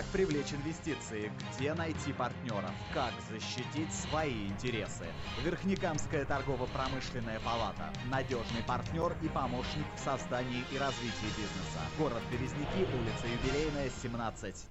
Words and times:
Как 0.00 0.08
привлечь 0.12 0.54
инвестиции? 0.54 1.30
Где 1.58 1.74
найти 1.74 2.14
партнеров? 2.14 2.72
Как 2.94 3.12
защитить 3.30 3.92
свои 3.92 4.46
интересы? 4.46 5.04
Верхнекамская 5.44 6.24
торгово-промышленная 6.24 7.38
палата. 7.40 7.92
Надежный 8.10 8.62
партнер 8.66 9.14
и 9.22 9.28
помощник 9.28 9.84
в 9.94 10.00
создании 10.02 10.64
и 10.72 10.78
развитии 10.78 11.28
бизнеса. 11.36 11.80
Город 11.98 12.22
Березники, 12.32 12.88
улица 12.96 13.26
Юбилейная, 13.26 13.90
17. 14.02 14.64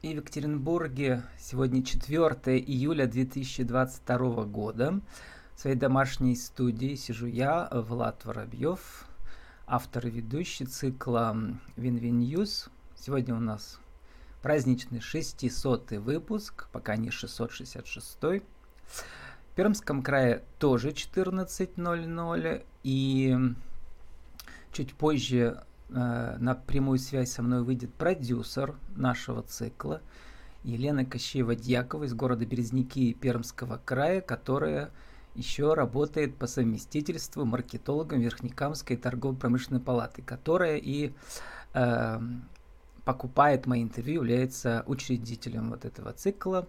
И 0.00 0.14
в 0.14 0.16
Екатеринбурге 0.16 1.22
сегодня 1.38 1.84
4 1.84 2.58
июля 2.60 3.06
2022 3.06 4.44
года. 4.44 4.98
В 5.56 5.60
своей 5.60 5.76
домашней 5.76 6.36
студии 6.36 6.94
сижу 6.94 7.26
я, 7.26 7.68
Влад 7.70 8.24
Воробьев, 8.24 9.04
автор 9.66 10.06
и 10.06 10.10
ведущий 10.10 10.64
цикла 10.64 11.36
Win-Win 11.76 12.20
News. 12.20 12.70
Сегодня 13.04 13.34
у 13.34 13.38
нас 13.38 13.78
праздничный 14.40 14.98
600 14.98 15.90
выпуск, 15.90 16.68
пока 16.72 16.96
не 16.96 17.10
666. 17.10 18.18
В 18.22 18.40
Пермском 19.54 20.02
крае 20.02 20.42
тоже 20.58 20.92
14.00. 20.92 22.64
И 22.82 23.36
чуть 24.72 24.94
позже 24.94 25.62
э, 25.90 26.36
на 26.38 26.54
прямую 26.54 26.98
связь 26.98 27.32
со 27.32 27.42
мной 27.42 27.62
выйдет 27.62 27.92
продюсер 27.92 28.74
нашего 28.96 29.42
цикла 29.42 30.00
Елена 30.62 31.00
Кощеева-Дьякова 31.00 32.06
из 32.06 32.14
города 32.14 32.46
Березники 32.46 33.12
Пермского 33.12 33.82
края, 33.84 34.22
которая 34.22 34.90
еще 35.34 35.74
работает 35.74 36.36
по 36.36 36.46
совместительству 36.46 37.44
маркетологом 37.44 38.20
Верхнекамской 38.20 38.96
торгово-промышленной 38.96 39.82
палаты, 39.82 40.22
которая 40.22 40.78
и 40.78 41.12
э, 41.74 42.20
покупает 43.04 43.66
мои 43.66 43.82
интервью, 43.82 44.22
является 44.22 44.82
учредителем 44.86 45.70
вот 45.70 45.84
этого 45.84 46.12
цикла. 46.12 46.68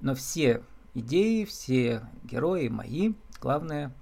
Но 0.00 0.14
все 0.14 0.62
идеи, 0.94 1.44
все 1.44 2.02
герои 2.24 2.68
мои, 2.68 3.14
главное 3.40 3.92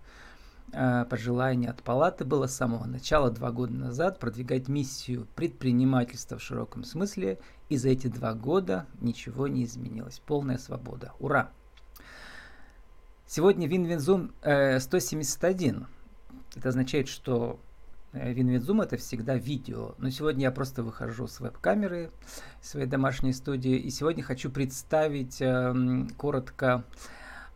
э, 0.73 1.05
пожелание 1.09 1.71
от 1.71 1.83
палаты 1.83 2.25
было 2.25 2.47
с 2.47 2.57
самого 2.57 2.85
начала, 2.87 3.31
два 3.31 3.51
года 3.51 3.73
назад, 3.73 4.19
продвигать 4.19 4.69
миссию 4.69 5.27
предпринимательства 5.35 6.39
в 6.39 6.43
широком 6.43 6.85
смысле, 6.85 7.39
и 7.69 7.77
за 7.77 7.89
эти 7.89 8.09
два 8.09 8.35
года 8.35 8.87
ничего 9.01 9.49
не 9.49 9.65
изменилось. 9.65 10.21
Полная 10.27 10.59
свобода. 10.59 11.13
Ура! 11.19 11.51
Сегодня 13.27 13.69
WinWinZoom 13.69 14.33
э, 14.43 14.81
171. 14.81 15.87
Это 16.57 16.69
означает, 16.69 17.07
что 17.07 17.61
WinWinZoom 18.13 18.83
это 18.83 18.97
всегда 18.97 19.37
видео. 19.37 19.95
Но 19.99 20.11
сегодня 20.11 20.43
я 20.45 20.51
просто 20.51 20.83
выхожу 20.83 21.27
с 21.27 21.41
веб-камеры 21.41 22.11
своей 22.61 22.87
домашней 22.87 23.33
студии. 23.33 23.77
И 23.77 23.91
сегодня 23.91 24.23
хочу 24.23 24.51
представить 24.51 25.41
э, 25.41 26.07
коротко 26.17 26.85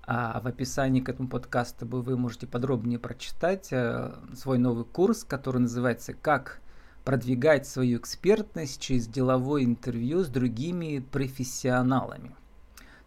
а 0.06 0.40
в 0.40 0.46
описании 0.46 1.00
к 1.00 1.08
этому 1.08 1.28
подкасту 1.28 1.86
вы 1.86 2.16
можете 2.18 2.46
подробнее 2.46 2.98
прочитать 2.98 3.68
э, 3.72 4.12
свой 4.34 4.58
новый 4.58 4.84
курс, 4.84 5.24
который 5.24 5.62
называется 5.62 6.12
«Как 6.12 6.60
продвигать 7.04 7.66
свою 7.66 7.98
экспертность 7.98 8.80
через 8.80 9.06
деловое 9.06 9.64
интервью 9.64 10.22
с 10.22 10.28
другими 10.28 10.98
профессионалами». 10.98 12.36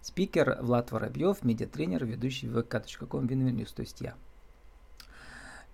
Спикер 0.01 0.57
Влад 0.61 0.91
Воробьев, 0.91 1.43
медиатренер, 1.43 2.05
ведущий 2.05 2.47
vk.com 2.47 3.27
Винверньюз, 3.27 3.73
то 3.73 3.81
есть 3.81 4.01
я 4.01 4.15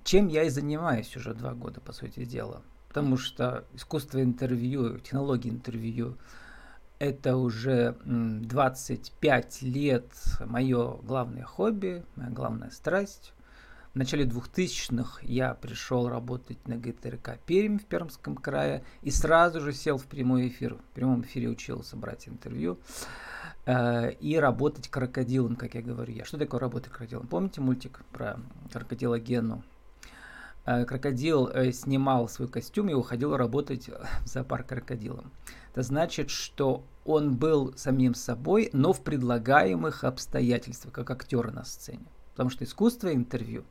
чем 0.03 0.27
я 0.27 0.43
и 0.43 0.49
занимаюсь 0.49 1.15
уже 1.15 1.33
два 1.33 1.53
года, 1.53 1.81
по 1.81 1.93
сути 1.93 2.25
дела. 2.25 2.61
Потому 2.87 3.17
что 3.17 3.65
искусство 3.73 4.21
интервью, 4.21 4.99
технологии 4.99 5.49
интервью– 5.49 6.17
это 7.03 7.35
уже 7.35 7.97
25 8.05 9.61
лет 9.63 10.05
мое 10.45 10.97
главное 11.03 11.43
хобби, 11.43 12.05
моя 12.15 12.29
главная 12.29 12.69
страсть. 12.69 13.33
В 13.93 13.97
начале 13.97 14.25
2000-х 14.25 15.19
я 15.23 15.53
пришел 15.53 16.07
работать 16.07 16.65
на 16.67 16.77
ГТРК 16.77 17.39
Пермь 17.45 17.77
в 17.77 17.85
Пермском 17.85 18.35
крае 18.35 18.83
и 19.01 19.11
сразу 19.11 19.59
же 19.59 19.73
сел 19.73 19.97
в 19.97 20.05
прямой 20.05 20.47
эфир. 20.47 20.75
В 20.75 20.95
прямом 20.95 21.21
эфире 21.23 21.49
учился 21.49 21.97
брать 21.97 22.27
интервью 22.29 22.79
э, 23.65 24.13
и 24.13 24.37
работать 24.37 24.87
крокодилом, 24.87 25.57
как 25.57 25.75
я 25.75 25.81
говорю. 25.81 26.13
Я 26.13 26.23
что 26.23 26.37
такое 26.37 26.61
работать 26.61 26.89
крокодилом? 26.89 27.27
Помните 27.27 27.59
мультик 27.59 27.99
про 28.13 28.39
крокодила 28.71 29.19
Гену? 29.19 29.61
Э, 30.65 30.85
крокодил 30.85 31.47
э, 31.47 31.73
снимал 31.73 32.29
свой 32.29 32.47
костюм 32.47 32.87
и 32.87 32.93
уходил 32.93 33.35
работать 33.35 33.89
в 33.89 34.27
зоопарк 34.27 34.67
крокодилом. 34.67 35.29
Это 35.71 35.83
значит, 35.83 36.29
что 36.29 36.85
он 37.03 37.35
был 37.35 37.73
самим 37.75 38.15
собой, 38.15 38.69
но 38.71 38.93
в 38.93 39.01
предлагаемых 39.01 40.05
обстоятельствах, 40.05 40.93
как 40.93 41.11
актер 41.11 41.51
на 41.51 41.65
сцене. 41.65 42.05
Потому 42.31 42.49
что 42.49 42.63
искусство 42.63 43.13
интервью 43.13 43.65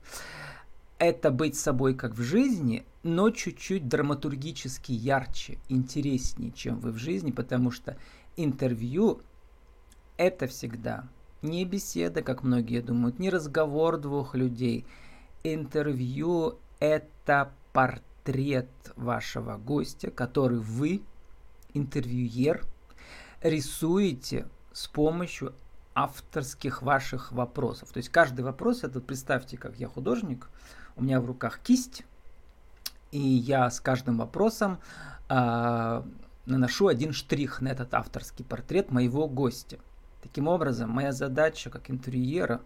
–это 0.99 1.31
быть 1.31 1.57
собой 1.57 1.95
как 1.95 2.13
в 2.13 2.21
жизни, 2.21 2.85
но 3.03 3.31
чуть-чуть 3.31 3.89
драматургически 3.89 4.93
ярче, 4.93 5.59
интереснее, 5.71 6.53
чем 6.53 6.79
вы 6.79 6.93
в 6.93 6.99
жизни, 6.99 7.31
потому 7.31 7.71
что 7.71 7.97
интервью– 8.37 9.23
это 10.19 10.47
всегда 10.47 11.09
не 11.41 11.65
беседа, 11.65 12.21
как 12.21 12.43
многие 12.43 12.83
думают, 12.83 13.19
не 13.19 13.31
разговор 13.31 13.97
двух 13.97 14.35
людей. 14.35 14.85
Интервью 15.43 16.59
это 16.83 17.53
портрет 17.73 18.69
вашего 18.97 19.57
гостя, 19.57 20.11
который 20.11 20.59
вы, 20.59 21.03
интервьюер, 21.75 22.65
рисуете 23.41 24.49
с 24.73 24.89
помощью 24.89 25.55
авторских 25.95 26.83
ваших 26.83 27.31
вопросов. 27.31 27.93
То 27.93 27.99
есть 27.99 28.09
каждый 28.09 28.41
вопрос, 28.41 28.83
это 28.83 29.01
представьте, 29.01 29.57
как 29.57 29.77
я 29.77 29.87
художник, 29.87 30.49
у 30.97 31.05
меня 31.05 31.21
в 31.21 31.27
руках 31.27 31.61
кисть, 31.61 32.03
и 33.13 33.21
я 33.21 33.71
с 33.71 33.81
каждым 33.81 34.19
вопросом 34.19 34.81
э, 35.29 36.03
наношу 36.47 36.89
один 36.89 37.13
штрих 37.13 37.61
на 37.61 37.69
этот 37.69 37.95
авторский 37.95 38.45
портрет 38.45 38.91
моего 38.91 39.29
гостя. 39.29 39.79
Таким 40.21 40.49
образом, 40.49 40.91
моя 40.91 41.13
задача 41.13 41.71
как 41.71 41.91
интервьюера, 41.91 42.61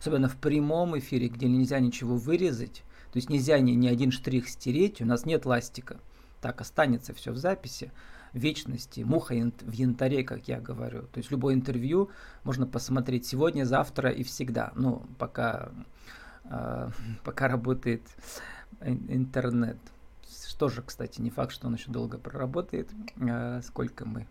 особенно 0.00 0.28
в 0.28 0.36
прямом 0.36 0.98
эфире, 0.98 1.28
где 1.28 1.46
нельзя 1.46 1.78
ничего 1.78 2.16
вырезать, 2.16 2.82
то 3.12 3.16
есть 3.16 3.30
нельзя 3.30 3.58
ни, 3.58 3.72
ни 3.72 3.88
один 3.88 4.10
штрих 4.10 4.48
стереть, 4.48 5.00
у 5.00 5.04
нас 5.04 5.24
нет 5.24 5.46
ластика. 5.46 5.98
Так 6.40 6.60
останется 6.60 7.14
все 7.14 7.32
в 7.32 7.36
записи 7.36 7.92
вечности, 8.32 9.00
муха 9.00 9.34
в 9.34 9.72
янтаре, 9.72 10.22
как 10.22 10.48
я 10.48 10.60
говорю. 10.60 11.02
То 11.02 11.18
есть 11.18 11.30
любое 11.30 11.54
интервью 11.54 12.10
можно 12.44 12.66
посмотреть 12.66 13.26
сегодня, 13.26 13.64
завтра 13.64 14.10
и 14.10 14.22
всегда. 14.22 14.72
Ну, 14.76 15.06
пока, 15.18 15.70
э, 16.44 16.90
пока 17.24 17.48
работает 17.48 18.02
интернет. 18.80 19.78
Что 20.48 20.68
же, 20.68 20.82
кстати, 20.82 21.20
не 21.20 21.30
факт, 21.30 21.52
что 21.52 21.66
он 21.66 21.74
еще 21.74 21.90
долго 21.90 22.18
проработает. 22.18 22.90
Э, 23.16 23.62
сколько 23.62 24.04
мы 24.04 24.26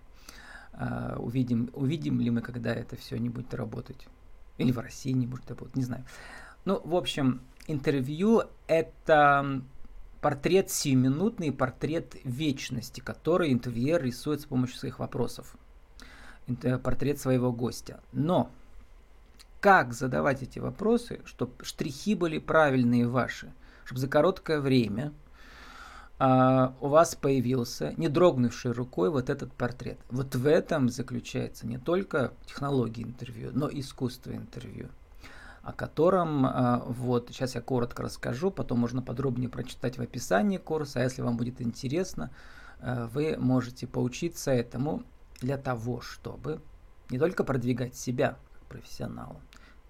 э, 0.73 1.15
увидим, 1.17 1.69
увидим 1.73 2.19
ли 2.19 2.29
мы, 2.29 2.41
когда 2.41 2.73
это 2.73 2.95
все 2.95 3.17
не 3.17 3.29
будет 3.29 3.53
работать. 3.53 4.07
Или 4.57 4.71
в 4.71 4.79
России 4.79 5.11
не 5.11 5.27
будет 5.27 5.49
работать, 5.49 5.75
не 5.75 5.83
знаю. 5.83 6.05
Ну, 6.63 6.81
в 6.83 6.95
общем, 6.95 7.41
интервью– 7.67 8.43
это 8.67 9.61
портрет 10.21 10.71
сиюминутный, 10.71 11.51
портрет 11.51 12.15
вечности, 12.23 12.99
который 12.99 13.53
интервьюер 13.53 14.03
рисует 14.03 14.41
с 14.41 14.45
помощью 14.45 14.77
своих 14.77 14.99
вопросов. 14.99 15.55
Портрет 16.83 17.19
своего 17.19 17.51
гостя. 17.51 17.99
Но 18.11 18.49
как 19.59 19.93
задавать 19.93 20.43
эти 20.43 20.59
вопросы, 20.59 21.21
чтобы 21.25 21.63
штрихи 21.63 22.15
были 22.15 22.37
правильные 22.37 23.07
ваши, 23.07 23.51
чтобы 23.83 24.01
за 24.01 24.07
короткое 24.07 24.59
время 24.59 25.13
Uh, 26.17 26.71
у 26.79 26.87
вас 26.87 27.13
появился, 27.13 27.93
не 27.97 28.07
дрогнувший 28.07 28.71
рукой, 28.71 29.09
вот 29.09 29.29
этот 29.29 29.51
портрет. 29.51 29.97
Вот 30.09 30.33
в 30.33 30.47
этом 30.47 30.87
заключается 30.87 31.67
не 31.67 31.77
только 31.77 32.31
технология 32.45 33.03
интервью, 33.03 33.51
но 33.53 33.69
искусство 33.69 34.31
интервью 34.31 34.87
о 35.65 35.73
котором 35.73 36.45
а, 36.45 36.83
вот 36.85 37.29
сейчас 37.29 37.55
я 37.55 37.61
коротко 37.61 38.03
расскажу, 38.03 38.51
потом 38.51 38.79
можно 38.79 39.01
подробнее 39.01 39.49
прочитать 39.49 39.97
в 39.97 40.01
описании 40.01 40.57
курса, 40.57 40.99
а 40.99 41.03
если 41.03 41.23
вам 41.23 41.37
будет 41.37 41.59
интересно, 41.59 42.29
э, 42.81 43.07
вы 43.11 43.35
можете 43.39 43.87
поучиться 43.87 44.51
этому 44.51 45.01
для 45.41 45.57
того, 45.57 46.01
чтобы 46.01 46.61
не 47.09 47.17
только 47.17 47.43
продвигать 47.43 47.95
себя 47.95 48.37
как 48.53 48.61
профессионала, 48.67 49.41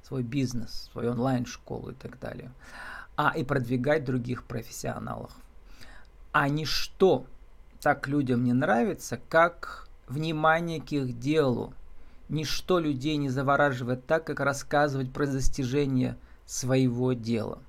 свой 0.01 0.23
бизнес, 0.23 0.89
свою 0.93 1.11
онлайн-школу 1.11 1.91
и 1.91 1.93
так 1.93 2.19
далее, 2.19 2.53
а 3.17 3.33
и 3.35 3.43
продвигать 3.43 4.05
других 4.05 4.45
профессионалов. 4.45 5.35
А 6.31 6.47
ничто 6.47 7.25
так 7.81 8.07
людям 8.07 8.45
не 8.45 8.53
нравится, 8.53 9.19
как 9.27 9.89
внимание 10.07 10.79
к 10.79 10.93
их 10.93 11.19
делу, 11.19 11.73
Ничто 12.27 12.79
людей 12.79 13.17
не 13.17 13.29
завораживает 13.29 14.05
так, 14.05 14.25
как 14.25 14.39
рассказывать 14.39 15.11
про 15.13 15.27
достижения 15.27 16.17
своего 16.45 17.13
дела. 17.13 17.59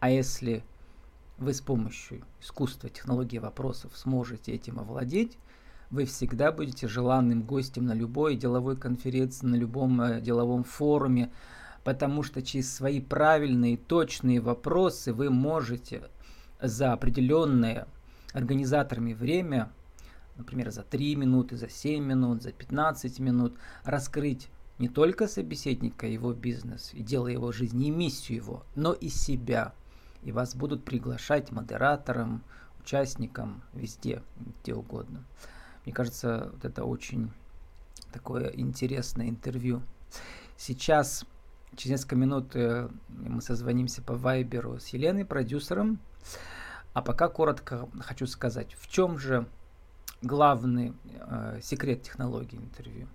А 0.00 0.10
если 0.10 0.64
вы 1.38 1.52
с 1.52 1.60
помощью 1.60 2.22
искусства, 2.40 2.88
технологии 2.88 3.38
вопросов 3.38 3.92
сможете 3.94 4.52
этим 4.52 4.78
овладеть, 4.78 5.36
вы 5.90 6.06
всегда 6.06 6.50
будете 6.50 6.88
желанным 6.88 7.42
гостем 7.42 7.86
на 7.86 7.94
любой 7.94 8.36
деловой 8.36 8.76
конференции, 8.76 9.46
на 9.46 9.54
любом 9.54 10.00
э, 10.00 10.20
деловом 10.20 10.64
форуме, 10.64 11.30
потому 11.84 12.22
что 12.22 12.42
через 12.42 12.74
свои 12.74 13.00
правильные, 13.00 13.76
точные 13.76 14.40
вопросы 14.40 15.12
вы 15.12 15.30
можете 15.30 16.02
за 16.60 16.92
определенное 16.92 17.86
организаторами 18.32 19.12
время, 19.12 19.70
например, 20.36 20.70
за 20.70 20.82
3 20.82 21.16
минуты, 21.16 21.56
за 21.56 21.68
7 21.68 22.04
минут, 22.04 22.42
за 22.42 22.52
15 22.52 23.18
минут, 23.20 23.56
раскрыть 23.84 24.48
не 24.78 24.88
только 24.88 25.28
собеседника, 25.28 26.06
его 26.06 26.32
бизнес 26.32 26.90
и 26.94 27.02
дело 27.02 27.28
его 27.28 27.52
жизни, 27.52 27.88
и 27.88 27.90
миссию 27.90 28.36
его, 28.36 28.66
но 28.74 28.92
и 28.92 29.08
себя. 29.08 29.72
И 30.22 30.32
вас 30.32 30.54
будут 30.54 30.84
приглашать 30.84 31.52
модератором, 31.52 32.42
участникам, 32.80 33.62
везде, 33.72 34.22
где 34.62 34.74
угодно. 34.74 35.24
Мне 35.84 35.94
кажется, 35.94 36.50
вот 36.52 36.64
это 36.64 36.84
очень 36.84 37.30
такое 38.12 38.48
интересное 38.50 39.28
интервью. 39.28 39.82
Сейчас, 40.56 41.24
через 41.76 41.92
несколько 41.92 42.16
минут, 42.16 42.56
э, 42.56 42.88
мы 43.08 43.42
созвонимся 43.42 44.02
по 44.02 44.14
Вайберу 44.14 44.78
с 44.78 44.88
Еленой, 44.88 45.24
продюсером. 45.24 45.98
А 46.94 47.02
пока 47.02 47.28
коротко 47.28 47.88
хочу 48.00 48.26
сказать, 48.26 48.74
в 48.78 48.88
чем 48.88 49.18
же 49.18 49.46
главный 50.24 50.94
э, 51.20 51.60
секрет 51.62 52.02
технологии 52.02 52.56
интервью. 52.56 53.08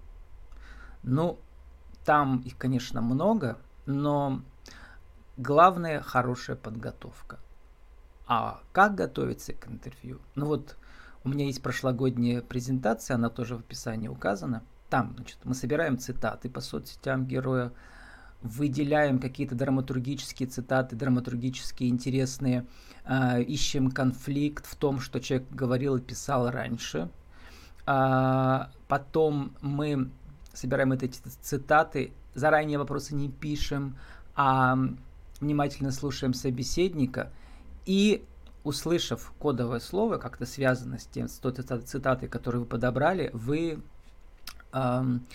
Ну, 1.03 1.39
там 2.05 2.39
их, 2.39 2.57
конечно, 2.57 3.01
много, 3.01 3.57
но 3.85 4.41
главное 5.37 6.01
хорошая 6.01 6.55
подготовка. 6.55 7.39
А 8.27 8.61
как 8.71 8.95
готовиться 8.95 9.53
к 9.53 9.67
интервью? 9.67 10.19
Ну 10.35 10.45
вот 10.45 10.77
у 11.23 11.29
меня 11.29 11.45
есть 11.45 11.63
прошлогодняя 11.63 12.41
презентация, 12.41 13.15
она 13.15 13.29
тоже 13.29 13.55
в 13.57 13.61
описании 13.61 14.07
указана. 14.07 14.63
Там, 14.89 15.13
значит, 15.15 15.39
мы 15.43 15.53
собираем 15.53 15.97
цитаты 15.97 16.49
по 16.49 16.61
соцсетям 16.61 17.25
героя, 17.25 17.71
выделяем 18.41 19.19
какие-то 19.19 19.55
драматургические 19.55 20.47
цитаты, 20.47 20.95
драматургические 20.95 21.89
интересные, 21.89 22.65
э, 23.05 23.43
ищем 23.43 23.91
конфликт 23.91 24.65
в 24.65 24.75
том, 24.75 24.99
что 24.99 25.19
человек 25.19 25.49
говорил 25.51 25.97
и 25.97 26.01
писал 26.01 26.49
раньше. 26.49 27.09
А, 27.85 28.69
потом 28.87 29.55
мы 29.61 30.11
собираем 30.53 30.91
эти 30.91 31.07
цитаты, 31.41 32.13
заранее 32.35 32.77
вопросы 32.77 33.15
не 33.15 33.29
пишем, 33.29 33.97
а 34.35 34.77
внимательно 35.39 35.91
слушаем 35.91 36.33
собеседника 36.33 37.31
и 37.85 38.23
услышав 38.63 39.33
кодовое 39.39 39.79
слово, 39.79 40.17
как-то 40.17 40.45
связано 40.45 40.99
с 40.99 41.05
тем, 41.05 41.27
с 41.27 41.39
той 41.39 41.53
цитатой, 41.53 42.29
которую 42.29 42.61
вы 42.61 42.67
подобрали, 42.67 43.31
вы 43.33 43.81
эм, 44.73 45.25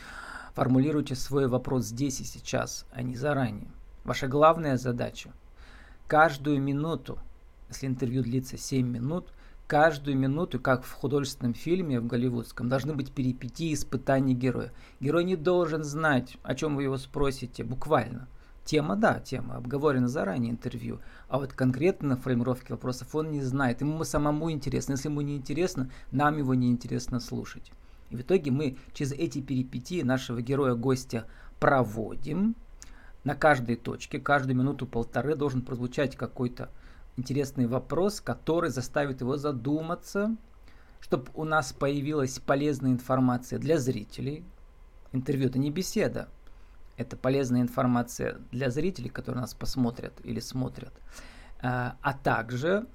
формулируйте 0.54 1.14
свой 1.14 1.48
вопрос 1.48 1.86
здесь 1.86 2.20
и 2.20 2.24
сейчас, 2.24 2.86
а 2.92 3.02
не 3.02 3.16
заранее. 3.16 3.70
Ваша 4.04 4.28
главная 4.28 4.76
задача 4.76 5.32
каждую 6.06 6.60
минуту, 6.60 7.18
если 7.68 7.86
интервью 7.86 8.22
длится 8.22 8.56
7 8.56 8.86
минут, 8.86 9.32
каждую 9.66 10.16
минуту, 10.16 10.60
как 10.60 10.84
в 10.84 10.92
художественном 10.92 11.54
фильме, 11.54 12.00
в 12.00 12.06
голливудском, 12.06 12.68
должны 12.68 12.94
быть 12.94 13.12
перипетии 13.12 13.72
испытаний 13.72 14.34
героя. 14.34 14.72
Герой 15.00 15.24
не 15.24 15.36
должен 15.36 15.82
знать, 15.82 16.36
о 16.42 16.54
чем 16.54 16.76
вы 16.76 16.84
его 16.84 16.98
спросите, 16.98 17.64
буквально. 17.64 18.28
Тема, 18.64 18.96
да, 18.96 19.20
тема, 19.20 19.56
обговорена 19.56 20.08
заранее 20.08 20.50
интервью, 20.50 21.00
а 21.28 21.38
вот 21.38 21.52
конкретно 21.52 22.10
на 22.10 22.16
формировке 22.16 22.72
вопросов 22.72 23.14
он 23.14 23.30
не 23.30 23.42
знает. 23.42 23.82
Ему 23.82 24.04
самому 24.04 24.50
интересно. 24.50 24.92
Если 24.92 25.08
ему 25.08 25.20
не 25.20 25.36
интересно, 25.36 25.90
нам 26.12 26.38
его 26.38 26.54
не 26.54 26.70
интересно 26.70 27.20
слушать. 27.20 27.72
И 28.10 28.16
в 28.16 28.20
итоге 28.20 28.50
мы 28.50 28.76
через 28.92 29.12
эти 29.12 29.40
перипетии 29.40 30.02
нашего 30.02 30.40
героя-гостя 30.40 31.26
проводим. 31.58 32.54
На 33.24 33.34
каждой 33.34 33.76
точке, 33.76 34.20
каждую 34.20 34.56
минуту-полторы 34.56 35.34
должен 35.34 35.62
прозвучать 35.62 36.14
какой-то 36.14 36.70
интересный 37.16 37.66
вопрос, 37.66 38.20
который 38.20 38.70
заставит 38.70 39.20
его 39.20 39.36
задуматься, 39.36 40.36
чтобы 41.00 41.30
у 41.34 41.44
нас 41.44 41.72
появилась 41.72 42.38
полезная 42.38 42.92
информация 42.92 43.58
для 43.58 43.78
зрителей. 43.78 44.44
Интервью 45.12 45.48
это 45.48 45.58
не 45.58 45.70
беседа, 45.70 46.28
это 46.96 47.16
полезная 47.16 47.62
информация 47.62 48.38
для 48.50 48.70
зрителей, 48.70 49.08
которые 49.08 49.42
нас 49.42 49.54
посмотрят 49.54 50.14
или 50.24 50.40
смотрят. 50.40 50.92
А, 51.62 51.96
а 52.02 52.12
также 52.12 52.86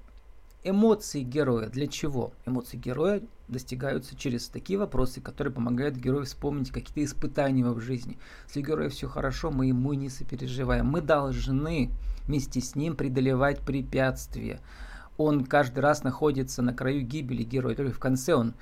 эмоции 0.63 1.21
героя. 1.21 1.69
Для 1.69 1.87
чего? 1.87 2.33
Эмоции 2.45 2.77
героя 2.77 3.21
достигаются 3.47 4.15
через 4.15 4.47
такие 4.47 4.77
вопросы, 4.77 5.21
которые 5.21 5.53
помогают 5.53 5.95
герою 5.95 6.25
вспомнить 6.25 6.71
какие-то 6.71 7.03
испытания 7.03 7.65
в 7.65 7.79
жизни. 7.79 8.17
Если 8.47 8.61
у 8.61 8.65
героя 8.65 8.89
все 8.89 9.07
хорошо, 9.07 9.51
мы 9.51 9.67
ему 9.67 9.93
не 9.93 10.09
сопереживаем. 10.09 10.85
Мы 10.85 11.01
должны 11.01 11.91
вместе 12.25 12.61
с 12.61 12.75
ним 12.75 12.95
преодолевать 12.95 13.59
препятствия. 13.61 14.59
Он 15.17 15.45
каждый 15.45 15.79
раз 15.79 16.03
находится 16.03 16.61
на 16.61 16.73
краю 16.73 17.01
гибели 17.01 17.43
героя, 17.43 17.75
только 17.75 17.93
в 17.93 17.99
конце 17.99 18.35
он 18.35 18.53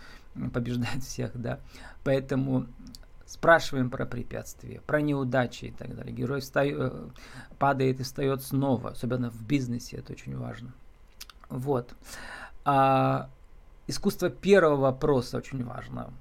побеждает 0.53 1.03
всех, 1.03 1.31
да. 1.35 1.59
Поэтому 2.03 2.67
спрашиваем 3.25 3.89
про 3.89 4.05
препятствия, 4.05 4.81
про 4.87 5.01
неудачи 5.01 5.65
и 5.65 5.71
так 5.71 5.95
далее. 5.95 6.13
Герой 6.15 6.39
встает, 6.39 6.77
э, 6.79 7.09
падает 7.59 7.99
и 7.99 8.03
встает 8.03 8.41
снова, 8.41 8.91
особенно 8.91 9.29
в 9.29 9.45
бизнесе, 9.45 9.97
это 9.97 10.13
очень 10.13 10.35
важно. 10.35 10.73
Вот. 11.49 11.95
А, 12.65 13.29
искусство 13.87 14.29
первого 14.29 14.75
вопроса 14.75 15.37
очень 15.37 15.63
важно. 15.63 16.13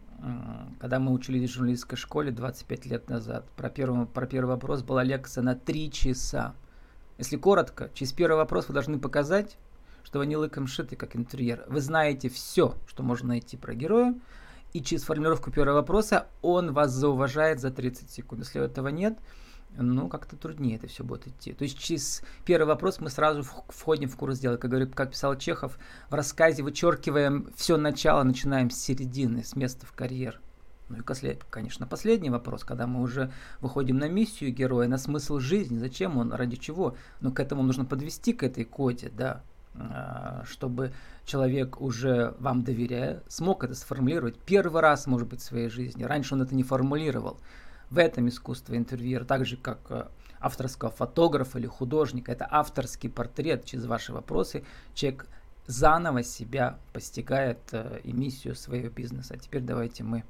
Когда 0.80 0.98
мы 0.98 1.12
учились 1.12 1.50
в 1.50 1.54
журналистской 1.54 1.98
школе 1.98 2.30
25 2.30 2.86
лет 2.86 3.08
назад, 3.08 3.44
про 3.56 3.68
первый, 3.68 4.06
про 4.06 4.26
первый 4.26 4.50
вопрос 4.50 4.82
была 4.82 5.04
лекция 5.04 5.42
на 5.42 5.54
3 5.54 5.90
часа. 5.90 6.54
Если 7.18 7.36
коротко, 7.36 7.90
через 7.94 8.12
первый 8.12 8.36
вопрос 8.36 8.68
вы 8.68 8.74
должны 8.74 8.98
показать, 8.98 9.58
что 10.04 10.18
вы 10.18 10.26
не 10.26 10.36
лыком 10.36 10.66
шиты, 10.66 10.96
как 10.96 11.16
интерьер. 11.16 11.64
Вы 11.68 11.80
знаете 11.80 12.28
все, 12.28 12.74
что 12.86 13.02
можно 13.02 13.28
найти 13.28 13.56
про 13.56 13.74
героя, 13.74 14.14
и 14.72 14.82
через 14.82 15.04
формулировку 15.04 15.50
первого 15.50 15.76
вопроса 15.76 16.26
он 16.42 16.72
вас 16.72 16.92
зауважает 16.92 17.60
за 17.60 17.70
30 17.70 18.10
секунд. 18.10 18.42
Если 18.42 18.62
этого 18.62 18.88
нет, 18.88 19.18
ну, 19.78 20.08
как-то 20.08 20.36
труднее 20.36 20.76
это 20.76 20.86
все 20.86 21.04
будет 21.04 21.28
идти. 21.28 21.52
То 21.52 21.64
есть 21.64 21.78
через 21.78 22.22
первый 22.44 22.66
вопрос 22.66 23.00
мы 23.00 23.10
сразу 23.10 23.42
входим 23.42 24.08
в 24.08 24.16
курс 24.16 24.38
дела. 24.38 24.56
Как, 24.56 24.70
говорю, 24.70 24.88
как 24.88 25.10
писал 25.10 25.36
Чехов, 25.36 25.78
в 26.08 26.14
рассказе 26.14 26.62
вычеркиваем 26.62 27.48
все 27.56 27.76
начало, 27.76 28.22
начинаем 28.22 28.70
с 28.70 28.76
середины, 28.76 29.44
с 29.44 29.56
места 29.56 29.86
в 29.86 29.92
карьер. 29.92 30.40
Ну 30.88 30.98
и, 30.98 31.38
конечно, 31.50 31.86
последний 31.86 32.30
вопрос, 32.30 32.62
когда 32.62 32.86
мы 32.86 33.02
уже 33.02 33.32
выходим 33.60 33.98
на 33.98 34.08
миссию 34.08 34.52
героя, 34.52 34.86
на 34.86 34.98
смысл 34.98 35.40
жизни, 35.40 35.78
зачем 35.78 36.16
он, 36.16 36.32
ради 36.32 36.56
чего. 36.56 36.96
Но 37.20 37.32
к 37.32 37.40
этому 37.40 37.62
нужно 37.62 37.84
подвести 37.84 38.32
к 38.32 38.44
этой 38.44 38.64
коде, 38.64 39.10
да, 39.16 39.42
а, 39.74 40.44
чтобы 40.46 40.92
человек 41.24 41.80
уже 41.80 42.34
вам 42.38 42.62
доверяя, 42.62 43.22
смог 43.26 43.64
это 43.64 43.74
сформулировать 43.74 44.38
первый 44.38 44.80
раз, 44.80 45.06
может 45.06 45.28
быть, 45.28 45.40
в 45.40 45.44
своей 45.44 45.68
жизни. 45.68 46.04
Раньше 46.04 46.34
он 46.34 46.42
это 46.42 46.54
не 46.54 46.62
формулировал. 46.62 47.38
В 47.90 47.98
этом 47.98 48.28
искусство 48.28 48.76
интервьюера, 48.76 49.24
так 49.24 49.46
же 49.46 49.56
как 49.56 49.78
э, 49.90 50.06
авторского 50.40 50.90
фотографа 50.90 51.58
или 51.58 51.66
художника, 51.66 52.32
это 52.32 52.46
авторский 52.50 53.08
портрет 53.08 53.64
через 53.64 53.86
ваши 53.86 54.12
вопросы. 54.12 54.64
Человек 54.94 55.26
заново 55.66 56.22
себя 56.22 56.78
постигает 56.92 57.58
э, 57.72 58.00
и 58.02 58.12
миссию 58.12 58.56
своего 58.56 58.88
бизнеса. 58.88 59.34
А 59.34 59.38
теперь 59.38 59.62
давайте 59.62 60.02
мы 60.02 60.24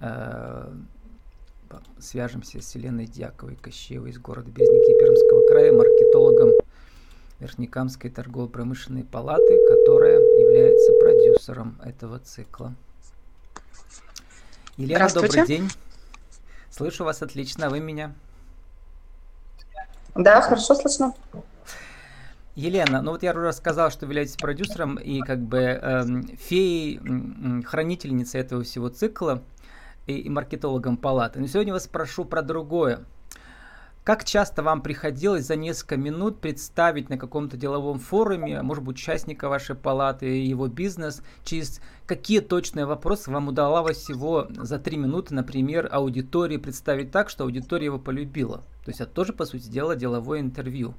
э, 0.00 0.74
свяжемся 1.98 2.60
с 2.60 2.74
Еленой 2.74 3.06
Дьяковой 3.06 3.56
Кощеевой 3.56 4.10
из 4.10 4.18
города 4.18 4.50
Березники 4.50 4.98
Пермского 4.98 5.46
края, 5.48 5.72
маркетологом 5.72 6.50
Верхнекамской 7.38 8.10
торгово-промышленной 8.10 9.04
палаты, 9.04 9.58
которая 9.68 10.20
является 10.20 10.92
продюсером 11.00 11.80
этого 11.84 12.18
цикла. 12.18 12.74
Елена, 14.76 15.08
добрый 15.12 15.46
день. 15.46 15.68
Слышу 16.70 17.04
вас 17.04 17.22
отлично, 17.22 17.68
вы 17.68 17.80
меня? 17.80 18.14
Да, 20.14 20.40
хорошо 20.40 20.74
слышно. 20.74 21.14
Елена, 22.54 23.00
ну 23.00 23.12
вот 23.12 23.22
я 23.22 23.32
уже 23.32 23.52
сказал, 23.52 23.90
что 23.90 24.06
вы 24.06 24.12
являетесь 24.12 24.36
продюсером 24.36 24.96
и 24.96 25.20
как 25.20 25.40
бы 25.40 25.58
эм, 25.58 26.26
феей, 26.36 27.62
хранительницей 27.64 28.40
этого 28.40 28.64
всего 28.64 28.88
цикла 28.88 29.42
и, 30.06 30.18
и 30.18 30.28
маркетологом 30.28 30.96
палаты. 30.96 31.40
Но 31.40 31.46
сегодня 31.46 31.72
вас 31.72 31.84
спрошу 31.84 32.24
про 32.24 32.42
другое. 32.42 33.00
Как 34.02 34.24
часто 34.24 34.62
вам 34.62 34.80
приходилось 34.80 35.44
за 35.44 35.56
несколько 35.56 35.98
минут 35.98 36.40
представить 36.40 37.10
на 37.10 37.18
каком-то 37.18 37.58
деловом 37.58 37.98
форуме, 37.98 38.62
может 38.62 38.82
быть, 38.82 38.96
участника 38.96 39.50
вашей 39.50 39.76
палаты, 39.76 40.26
его 40.26 40.68
бизнес, 40.68 41.22
через 41.44 41.80
какие 42.06 42.40
точные 42.40 42.86
вопросы 42.86 43.30
вам 43.30 43.48
удавалось 43.48 43.98
всего 43.98 44.46
за 44.56 44.78
три 44.78 44.96
минуты, 44.96 45.34
например, 45.34 45.86
аудитории 45.92 46.56
представить 46.56 47.10
так, 47.10 47.28
что 47.28 47.44
аудитория 47.44 47.86
его 47.86 47.98
полюбила? 47.98 48.62
То 48.84 48.88
есть 48.88 49.00
это 49.00 49.10
тоже, 49.10 49.34
по 49.34 49.44
сути 49.44 49.68
дела, 49.68 49.94
деловое 49.94 50.40
интервью. 50.40 50.94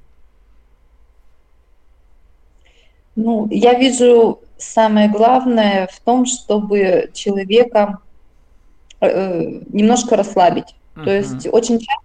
Ну, 3.15 3.48
я 3.50 3.74
вижу 3.74 4.41
самое 4.58 5.10
главное 5.10 5.89
в 5.91 6.00
том, 6.01 6.25
чтобы 6.27 7.10
человека 7.13 7.98
э, 9.01 9.63
немножко 9.70 10.15
расслабить. 10.15 10.75
Uh-huh. 10.96 11.03
То 11.03 11.17
есть 11.17 11.48
очень 11.51 11.79
часто 11.79 12.00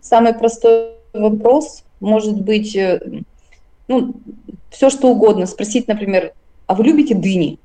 самый 0.00 0.34
простой 0.34 0.92
вопрос 1.12 1.84
может 2.00 2.40
быть, 2.40 2.76
э, 2.76 3.00
ну, 3.88 4.14
все 4.70 4.90
что 4.90 5.08
угодно. 5.08 5.46
Спросить, 5.46 5.88
например, 5.88 6.32
а 6.66 6.74
вы 6.74 6.84
любите 6.84 7.14
дыни? 7.14 7.58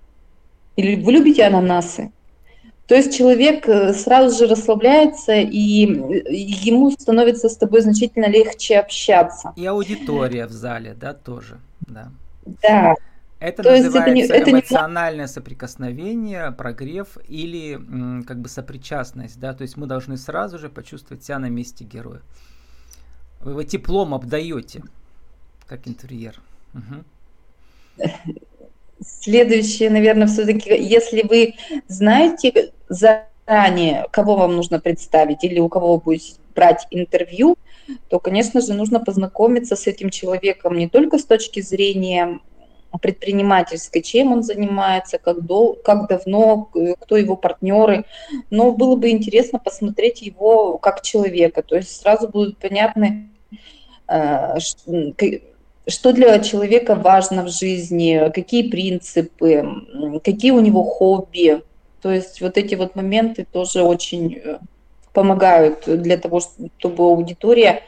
Или 0.76 1.02
вы 1.02 1.12
любите 1.12 1.44
ананасы? 1.44 2.12
То 2.88 2.96
есть 2.96 3.16
человек 3.18 3.68
э, 3.68 3.94
сразу 3.94 4.38
же 4.38 4.48
расслабляется, 4.48 5.34
и 5.34 5.58
ему 5.60 6.92
становится 6.92 7.50
с 7.50 7.56
тобой 7.56 7.82
значительно 7.82 8.28
легче 8.28 8.80
общаться. 8.80 9.54
И 9.56 9.66
аудитория 9.66 10.46
в 10.46 10.52
зале, 10.52 10.94
да, 11.00 11.14
тоже, 11.14 11.60
да. 11.82 12.12
Да. 12.62 12.96
Это 13.42 13.64
То 13.64 13.72
называется 13.72 13.98
есть 13.98 14.30
это 14.30 14.36
не, 14.36 14.42
это 14.44 14.52
эмоциональное 14.52 15.26
не... 15.26 15.28
соприкосновение, 15.28 16.52
прогрев 16.52 17.18
или 17.28 17.74
как 18.28 18.40
бы 18.40 18.48
сопричастность, 18.48 19.40
да, 19.40 19.56
то 19.56 19.64
есть 19.64 19.78
мы 19.78 19.88
должны 19.88 20.18
сразу 20.18 20.60
же 20.60 20.70
почувствовать 20.70 21.24
себя 21.24 21.40
на 21.40 21.50
месте 21.50 21.84
героя. 21.84 22.22
Вы 23.40 23.52
его 23.52 23.64
теплом 23.64 24.14
обдаете, 24.14 24.84
как 25.66 25.88
интерьер. 25.88 26.40
Угу. 26.76 28.08
Следующее, 29.04 29.90
наверное, 29.90 30.28
все-таки, 30.28 30.70
если 30.80 31.24
вы 31.28 31.56
знаете 31.88 32.74
заранее, 32.90 34.06
кого 34.12 34.36
вам 34.36 34.56
нужно 34.56 34.80
представить 34.80 35.44
или 35.44 35.60
у 35.60 35.68
кого 35.68 35.96
вы 35.96 36.02
будете 36.02 36.36
брать 36.54 36.86
интервью, 36.92 37.58
то, 38.08 38.20
конечно 38.20 38.62
же, 38.62 38.76
нужно 38.76 39.00
познакомиться 39.00 39.76
с 39.76 39.88
этим 39.88 40.12
человеком 40.12 40.78
не 40.78 40.88
только 40.88 41.18
с 41.18 41.26
точки 41.26 41.62
зрения 41.62 42.40
предпринимательской, 43.00 44.02
чем 44.02 44.34
он 44.34 44.44
занимается, 44.44 45.18
как, 45.18 45.42
дол, 45.42 45.78
как 45.84 46.08
давно, 46.08 46.70
кто 47.00 47.18
его 47.18 47.36
партнеры. 47.36 48.06
Но 48.50 48.72
было 48.72 48.96
бы 48.96 49.10
интересно 49.10 49.60
посмотреть 49.60 50.22
его 50.22 50.78
как 50.78 51.02
человека. 51.02 51.64
То 51.64 51.76
есть 51.76 52.02
сразу 52.02 52.28
будут 52.28 52.58
понятны, 52.58 53.30
э, 54.08 54.58
что 55.88 56.14
для 56.14 56.40
человека 56.40 56.96
важно 56.96 57.44
в 57.44 57.50
жизни, 57.50 58.32
какие 58.34 58.70
принципы, 58.70 59.66
какие 60.24 60.52
у 60.52 60.60
него 60.60 60.84
хобби. 60.84 61.62
То 62.02 62.12
есть 62.12 62.42
вот 62.42 62.58
эти 62.58 62.76
вот 62.76 62.96
моменты 62.96 63.46
тоже 63.50 63.84
очень 63.84 64.42
э, 64.44 64.60
помогают 65.14 65.84
для 65.86 66.18
того, 66.18 66.40
чтобы 66.40 67.04
аудитория 67.04 67.84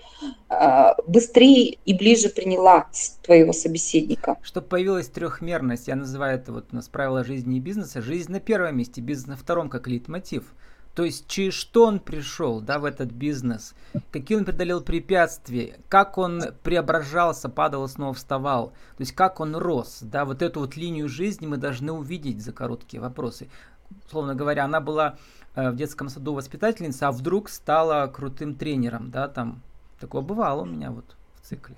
быстрее 1.08 1.78
и 1.86 1.94
ближе 1.94 2.30
приняла 2.30 2.88
твоего 3.24 3.54
собеседника. 3.54 4.38
Чтобы 4.42 4.68
появилась 4.68 5.08
трехмерность, 5.08 5.88
я 5.88 5.96
называю 5.96 6.36
это 6.38 6.52
вот 6.52 6.68
у 6.72 6.76
нас 6.76 6.88
правило 6.88 7.24
жизни 7.24 7.58
и 7.58 7.60
бизнеса, 7.60 8.02
жизнь 8.02 8.32
на 8.32 8.40
первом 8.40 8.78
месте, 8.78 9.02
бизнес 9.02 9.28
на 9.28 9.36
втором 9.36 9.70
как 9.70 9.88
лейтмотив. 9.88 10.44
То 10.96 11.04
есть 11.04 11.28
через 11.28 11.54
что 11.54 11.86
он 11.86 12.00
пришел 12.00 12.62
да, 12.62 12.78
в 12.78 12.86
этот 12.86 13.12
бизнес, 13.12 13.74
какие 14.12 14.38
он 14.38 14.46
преодолел 14.46 14.82
препятствия, 14.82 15.80
как 15.90 16.20
он 16.20 16.44
преображался, 16.62 17.50
падал 17.50 17.88
снова 17.88 18.14
вставал, 18.14 18.70
то 18.70 19.02
есть 19.02 19.14
как 19.14 19.40
он 19.40 19.56
рос. 19.56 20.00
Да, 20.02 20.24
вот 20.24 20.44
эту 20.44 20.60
вот 20.60 20.76
линию 20.76 21.10
жизни 21.10 21.48
мы 21.48 21.58
должны 21.58 21.92
увидеть 21.92 22.44
за 22.44 22.52
короткие 22.52 23.02
вопросы. 23.02 23.50
Словно 24.10 24.36
говоря, 24.36 24.66
она 24.66 24.82
была 24.82 25.18
э, 25.56 25.72
в 25.72 25.76
детском 25.76 26.10
саду 26.10 26.34
воспитательница, 26.34 27.08
а 27.08 27.12
вдруг 27.12 27.50
стала 27.50 28.06
крутым 28.08 28.54
тренером, 28.54 29.10
да, 29.10 29.28
там 29.28 29.64
Такое 30.04 30.22
бывало 30.22 30.64
у 30.64 30.66
меня 30.66 30.92
вот 30.92 31.06
в 31.36 31.48
цикле. 31.48 31.78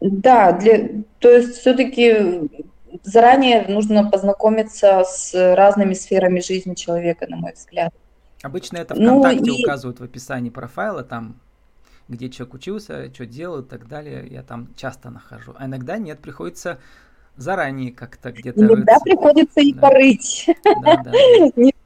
Да, 0.00 0.52
для, 0.52 1.02
то 1.18 1.28
есть 1.28 1.56
все-таки 1.56 2.48
заранее 3.02 3.66
нужно 3.66 4.08
познакомиться 4.08 5.02
с 5.04 5.34
разными 5.56 5.94
сферами 5.94 6.38
жизни 6.38 6.74
человека, 6.74 7.26
на 7.28 7.38
мой 7.38 7.54
взгляд. 7.54 7.92
Обычно 8.44 8.76
это 8.76 8.94
ну 8.94 9.18
ВКонтакте 9.18 9.50
ну, 9.50 9.56
и... 9.58 9.64
указывают 9.64 9.98
в 9.98 10.04
описании 10.04 10.50
профайла, 10.50 11.02
там, 11.02 11.40
где 12.06 12.30
человек 12.30 12.54
учился, 12.54 13.12
что 13.12 13.26
делал 13.26 13.62
и 13.62 13.68
так 13.68 13.88
далее. 13.88 14.24
Я 14.30 14.44
там 14.44 14.68
часто 14.76 15.10
нахожу. 15.10 15.54
А 15.58 15.66
иногда 15.66 15.98
нет, 15.98 16.20
приходится 16.20 16.78
заранее 17.34 17.90
как-то 17.90 18.30
где-то... 18.30 18.60
Иногда 18.60 18.92
рыться. 18.92 19.04
приходится 19.04 19.60
и 19.60 19.72
да. 19.72 19.80
порыть. 19.80 20.46
Да, 20.84 21.02
да. 21.02 21.12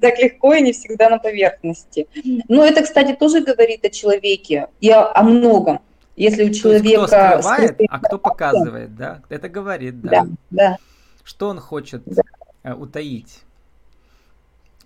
так 0.00 0.18
легко 0.18 0.54
и 0.54 0.62
не 0.62 0.72
всегда 0.72 1.08
на 1.10 1.18
поверхности. 1.18 2.06
Но 2.48 2.64
это, 2.64 2.82
кстати, 2.82 3.14
тоже 3.14 3.40
говорит 3.40 3.84
о 3.84 3.90
человеке 3.90 4.68
и 4.80 4.90
о, 4.90 5.12
о 5.12 5.22
многом. 5.22 5.80
Если 6.16 6.48
у 6.48 6.52
человека... 6.52 7.06
кто 7.06 7.42
скрывает, 7.42 7.80
а 7.88 7.98
кто 7.98 8.18
показывает, 8.18 8.96
да? 8.96 9.22
Это 9.28 9.48
говорит, 9.48 10.00
да. 10.00 10.10
Да, 10.10 10.28
да. 10.50 10.76
Что 11.24 11.48
он 11.48 11.58
хочет 11.58 12.02
да. 12.06 12.22
Э, 12.62 12.74
утаить. 12.74 13.42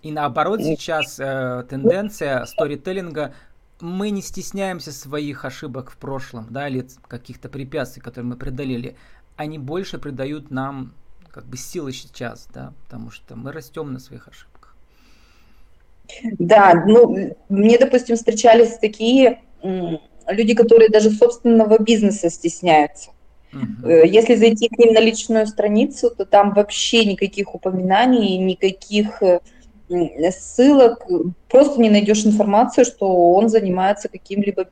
И 0.01 0.11
наоборот, 0.11 0.61
сейчас 0.61 1.19
э, 1.19 1.65
тенденция 1.69 2.45
сторителлинга 2.45 3.33
мы 3.81 4.09
не 4.09 4.21
стесняемся 4.21 4.91
своих 4.91 5.45
ошибок 5.45 5.89
в 5.89 5.97
прошлом, 5.97 6.47
да, 6.49 6.67
или 6.67 6.85
каких-то 7.07 7.47
препятствий, 7.47 8.01
которые 8.01 8.29
мы 8.29 8.35
преодолели. 8.35 8.97
Они 9.37 9.57
больше 9.57 9.97
придают 9.97 10.51
нам 10.51 10.93
как 11.31 11.45
бы 11.45 11.55
силы 11.55 11.93
сейчас, 11.93 12.47
да, 12.53 12.73
потому 12.83 13.11
что 13.11 13.35
мы 13.35 13.51
растем 13.51 13.93
на 13.93 13.99
своих 13.99 14.27
ошибках. 14.27 14.58
Да, 16.37 16.83
ну, 16.87 17.35
мне, 17.49 17.77
допустим, 17.77 18.15
встречались 18.15 18.77
такие 18.77 19.41
люди, 20.27 20.53
которые 20.53 20.89
даже 20.89 21.11
собственного 21.11 21.79
бизнеса 21.79 22.29
стесняются. 22.29 23.11
Uh-huh. 23.51 24.05
Если 24.05 24.35
зайти 24.35 24.69
к 24.69 24.77
ним 24.77 24.93
на 24.93 24.99
личную 24.99 25.47
страницу, 25.47 26.11
то 26.15 26.25
там 26.25 26.53
вообще 26.53 27.03
никаких 27.05 27.55
упоминаний, 27.55 28.37
никаких 28.37 29.23
э, 29.23 29.39
ссылок, 30.31 31.07
просто 31.49 31.81
не 31.81 31.89
найдешь 31.89 32.25
информацию, 32.25 32.85
что 32.85 33.07
он 33.33 33.49
занимается 33.49 34.07
каким-либо 34.07 34.69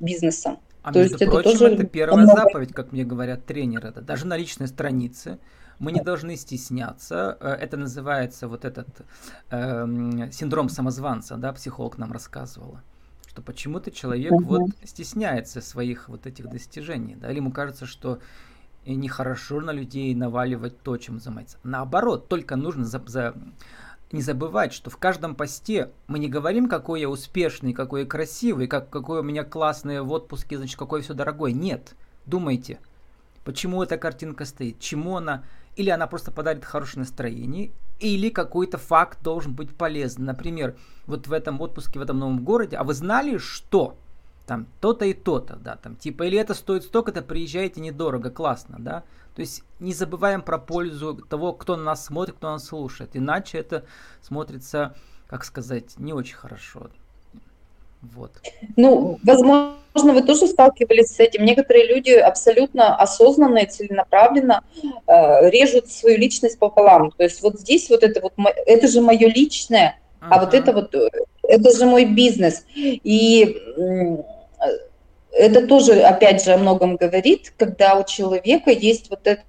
бизнесом. 0.00 0.58
А 0.84 0.92
то 0.92 0.98
между 0.98 1.16
есть 1.16 1.30
прочим, 1.30 1.50
это, 1.50 1.58
тоже 1.58 1.74
это 1.74 1.84
первая 1.84 2.24
много... 2.24 2.42
заповедь, 2.42 2.74
как 2.74 2.92
мне 2.92 3.04
говорят 3.04 3.46
тренеры, 3.46 3.88
это 3.88 4.02
даже 4.02 4.26
на 4.26 4.36
личной 4.36 4.68
странице 4.68 5.38
мы 5.78 5.92
не 5.92 6.02
должны 6.02 6.36
стесняться. 6.36 7.38
Э, 7.40 7.52
это 7.52 7.78
называется 7.78 8.48
вот 8.48 8.66
этот 8.66 8.88
э, 9.50 10.28
синдром 10.30 10.68
самозванца, 10.68 11.36
да, 11.36 11.54
психолог 11.54 11.96
нам 11.96 12.12
рассказывала. 12.12 12.82
Что 13.26 13.40
почему-то 13.40 13.90
человек 13.90 14.32
угу. 14.32 14.44
вот 14.44 14.70
стесняется 14.84 15.62
своих 15.62 16.10
вот 16.10 16.26
этих 16.26 16.50
достижений, 16.50 17.16
да, 17.16 17.30
или 17.30 17.38
ему 17.38 17.50
кажется, 17.50 17.86
что 17.86 18.20
нехорошо 18.86 19.62
на 19.62 19.72
людей 19.72 20.14
наваливать 20.14 20.78
то, 20.82 20.98
чем 20.98 21.18
занимается. 21.18 21.56
Наоборот, 21.64 22.28
только 22.28 22.56
нужно 22.56 22.84
за, 22.84 23.02
за, 23.06 23.34
не 24.14 24.22
забывать, 24.22 24.72
что 24.72 24.88
в 24.88 24.96
каждом 24.96 25.34
посте 25.34 25.90
мы 26.06 26.18
не 26.18 26.28
говорим, 26.28 26.68
какой 26.68 27.00
я 27.00 27.10
успешный, 27.10 27.74
какой 27.74 28.02
я 28.02 28.06
красивый, 28.06 28.68
как, 28.68 28.88
какой 28.88 29.20
у 29.20 29.22
меня 29.22 29.44
классный 29.44 30.00
в 30.00 30.12
отпуске, 30.12 30.56
значит, 30.56 30.78
какой 30.78 31.02
все 31.02 31.12
дорогой. 31.14 31.52
Нет. 31.52 31.94
Думайте, 32.24 32.78
почему 33.44 33.82
эта 33.82 33.98
картинка 33.98 34.44
стоит, 34.44 34.80
чему 34.80 35.16
она 35.16 35.44
или 35.76 35.90
она 35.90 36.06
просто 36.06 36.30
подарит 36.30 36.64
хорошее 36.64 37.00
настроение, 37.00 37.72
или 37.98 38.28
какой-то 38.28 38.78
факт 38.78 39.22
должен 39.22 39.52
быть 39.52 39.74
полезен. 39.74 40.24
Например, 40.24 40.76
вот 41.06 41.26
в 41.26 41.32
этом 41.32 41.60
отпуске 41.60 41.98
в 41.98 42.02
этом 42.02 42.18
новом 42.18 42.44
городе, 42.44 42.76
а 42.76 42.84
вы 42.84 42.94
знали, 42.94 43.38
что 43.38 43.96
там 44.46 44.66
то-то 44.80 45.04
и 45.04 45.14
то-то, 45.14 45.56
да, 45.56 45.76
там 45.76 45.96
типа, 45.96 46.24
или 46.24 46.38
это 46.38 46.54
стоит 46.54 46.84
столько-то, 46.84 47.22
приезжайте 47.22 47.80
недорого, 47.80 48.30
классно, 48.30 48.76
да. 48.78 49.02
То 49.34 49.40
есть 49.40 49.64
не 49.80 49.92
забываем 49.92 50.42
про 50.42 50.58
пользу 50.58 51.16
того, 51.28 51.52
кто 51.52 51.76
на 51.76 51.82
нас 51.82 52.04
смотрит, 52.04 52.36
кто 52.36 52.50
нас 52.50 52.66
слушает, 52.66 53.10
иначе 53.14 53.58
это 53.58 53.84
смотрится, 54.22 54.94
как 55.26 55.44
сказать, 55.44 55.98
не 55.98 56.12
очень 56.12 56.36
хорошо. 56.36 56.88
Вот. 58.12 58.32
Ну, 58.76 59.18
возможно, 59.24 59.76
вы 59.94 60.22
тоже 60.22 60.46
сталкивались 60.46 61.08
с 61.08 61.20
этим. 61.20 61.44
Некоторые 61.44 61.86
люди 61.86 62.10
абсолютно 62.10 62.94
осознанно 62.96 63.58
и 63.58 63.66
целенаправленно 63.66 64.62
э, 65.06 65.50
режут 65.50 65.90
свою 65.90 66.18
личность 66.18 66.58
пополам. 66.58 67.12
То 67.12 67.24
есть 67.24 67.42
вот 67.42 67.58
здесь 67.58 67.88
вот 67.88 68.02
это 68.02 68.20
вот, 68.20 68.34
это 68.66 68.88
же 68.88 69.00
мое 69.00 69.28
личное, 69.28 69.98
uh-huh. 70.20 70.26
а 70.30 70.44
вот 70.44 70.52
это 70.52 70.72
вот, 70.72 70.94
это 71.42 71.76
же 71.76 71.86
мой 71.86 72.04
бизнес. 72.04 72.64
И 72.74 73.56
э, 73.76 74.33
это 75.36 75.66
тоже, 75.66 76.00
опять 76.00 76.44
же, 76.44 76.52
о 76.52 76.58
многом 76.58 76.96
говорит, 76.96 77.52
когда 77.58 77.98
у 77.98 78.04
человека 78.04 78.70
есть 78.70 79.10
вот 79.10 79.26
этот, 79.26 79.44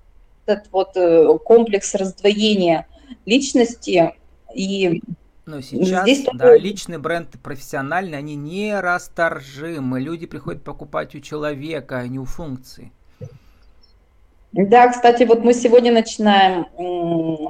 этот 0.46 0.68
вот 0.72 0.96
э, 0.96 1.38
комплекс 1.44 1.94
раздвоения 1.96 2.88
личности 3.25 4.15
и 4.54 5.01
но 5.46 5.62
сейчас, 5.62 6.01
Здесь 6.01 6.25
да, 6.34 6.58
личный 6.58 6.98
бренд 6.98 7.30
профессиональный, 7.44 8.18
они 8.18 8.36
нерасторжимы. 8.36 10.00
Люди 10.00 10.25
приходят 10.25 10.63
покупать 10.63 11.13
у 11.13 11.20
человека, 11.20 12.00
а 12.00 12.08
не 12.08 12.18
у 12.18 12.25
функции. 12.25 12.92
Да, 14.51 14.88
кстати, 14.88 15.24
вот 15.24 15.44
мы 15.44 15.54
сегодня 15.54 15.92
начинаем 15.92 16.65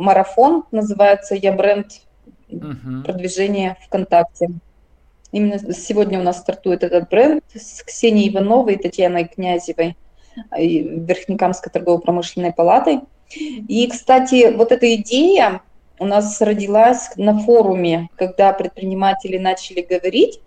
марафон, 0.04 0.66
называется 0.72 1.36
«Я 1.36 1.54
бренд 1.54 2.02
угу. 2.50 3.04
продвижения 3.06 3.78
ВКонтакте». 3.86 4.50
Именно 5.36 5.74
сегодня 5.74 6.18
у 6.18 6.24
нас 6.24 6.40
стартует 6.40 6.82
этот 6.82 7.10
бренд 7.10 7.44
с 7.54 7.84
Ксенией 7.84 8.30
Ивановой 8.30 8.76
и 8.76 8.82
Татьяной 8.82 9.26
Князевой. 9.26 9.98
Верхнекамской 10.58 11.70
торгово-промышленной 11.74 12.54
палатой. 12.54 13.02
И, 13.36 13.86
кстати, 13.88 14.54
вот 14.56 14.72
эта 14.72 14.96
идея 14.96 15.62
у 16.00 16.06
нас 16.06 16.40
родилась 16.40 17.10
на 17.18 17.38
форуме, 17.40 18.08
когда 18.16 18.54
предприниматели 18.54 19.38
начали 19.38 19.82
говорить, 19.82 20.40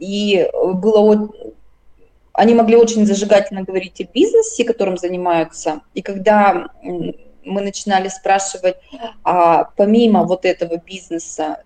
и 0.00 0.48
было 0.52 1.28
они 2.32 2.54
могли 2.54 2.74
очень 2.74 3.06
зажигательно 3.06 3.62
говорить 3.62 4.00
о 4.00 4.12
бизнесе, 4.12 4.64
которым 4.64 4.96
занимаются. 4.96 5.82
И 5.94 6.02
когда 6.02 6.70
мы 6.82 7.60
начинали 7.60 8.08
спрашивать, 8.08 8.78
а 9.22 9.70
помимо 9.76 10.24
вот 10.24 10.44
этого 10.44 10.76
бизнеса, 10.76 11.62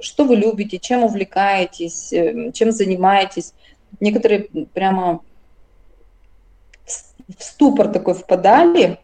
что 0.00 0.24
вы 0.24 0.36
любите, 0.36 0.78
чем 0.78 1.04
увлекаетесь, 1.04 2.12
э, 2.12 2.52
чем 2.52 2.72
занимаетесь, 2.72 3.52
некоторые 4.00 4.48
прямо 4.72 5.20
в 7.36 7.42
ступор 7.42 7.88
такой 7.88 8.14
впадали, 8.14 8.98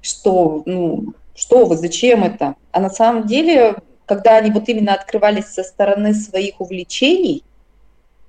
что, 0.00 0.62
ну, 0.66 1.14
что 1.34 1.66
вы, 1.66 1.76
зачем 1.76 2.24
это? 2.24 2.54
А 2.72 2.80
на 2.80 2.90
самом 2.90 3.26
деле, 3.26 3.76
когда 4.06 4.36
они 4.36 4.50
вот 4.50 4.68
именно 4.68 4.94
открывались 4.94 5.46
со 5.46 5.62
стороны 5.62 6.14
своих 6.14 6.60
увлечений, 6.60 7.44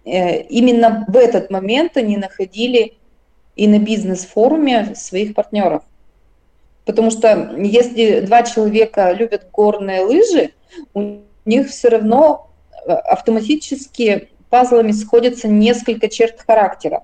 э, 0.05 0.41
именно 0.43 1.05
в 1.07 1.15
этот 1.15 1.49
момент 1.49 1.95
они 1.97 2.17
находили 2.17 2.97
и 3.55 3.67
на 3.67 3.79
бизнес-форуме 3.79 4.95
своих 4.95 5.33
партнеров. 5.33 5.83
Потому 6.85 7.11
что 7.11 7.55
если 7.57 8.21
два 8.21 8.43
человека 8.43 9.11
любят 9.11 9.49
горные 9.51 10.01
лыжи, 10.01 10.51
у 10.93 11.21
них 11.47 11.69
все 11.69 11.89
равно 11.89 12.49
э, 12.85 12.91
автоматически 12.91 14.29
пазлами 14.49 14.91
сходятся 14.91 15.47
несколько 15.47 16.07
черт 16.07 16.41
характера. 16.45 17.03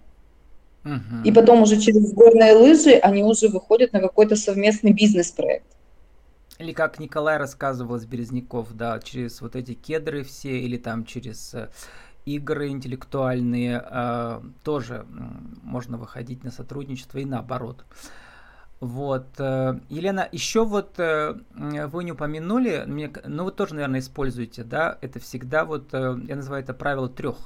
И 1.23 1.31
потом 1.31 1.61
уже 1.61 1.79
через 1.79 2.11
горные 2.13 2.53
лыжи 2.53 2.91
они 2.95 3.23
уже 3.23 3.47
выходят 3.47 3.93
на 3.93 4.01
какой-то 4.01 4.35
совместный 4.35 4.91
бизнес-проект. 4.91 5.65
Или 6.59 6.73
как 6.73 6.99
Николай 6.99 7.37
рассказывал 7.37 7.95
из 7.95 8.05
Березняков, 8.05 8.73
да, 8.73 8.99
через 8.99 9.41
вот 9.41 9.55
эти 9.55 9.73
кедры 9.73 10.23
все, 10.23 10.59
или 10.59 10.77
там 10.77 11.05
через 11.05 11.53
э, 11.53 11.69
игры 12.25 12.67
интеллектуальные, 12.67 13.83
э, 13.89 14.41
тоже 14.63 15.05
можно 15.63 15.97
выходить 15.97 16.43
на 16.43 16.51
сотрудничество 16.51 17.17
и 17.17 17.25
наоборот. 17.25 17.85
Вот, 18.79 19.39
э, 19.39 19.79
Елена, 19.87 20.27
еще 20.31 20.65
вот 20.65 20.99
э, 20.99 21.35
вы 21.53 22.03
не 22.03 22.11
упомянули, 22.11 22.83
мне, 22.85 23.11
ну 23.23 23.45
вы 23.45 23.51
тоже, 23.51 23.75
наверное, 23.75 24.01
используете, 24.01 24.63
да, 24.65 24.97
это 24.99 25.21
всегда 25.21 25.63
вот, 25.63 25.93
э, 25.93 26.19
я 26.27 26.35
называю 26.35 26.63
это 26.63 26.73
правило 26.73 27.09
трех 27.09 27.37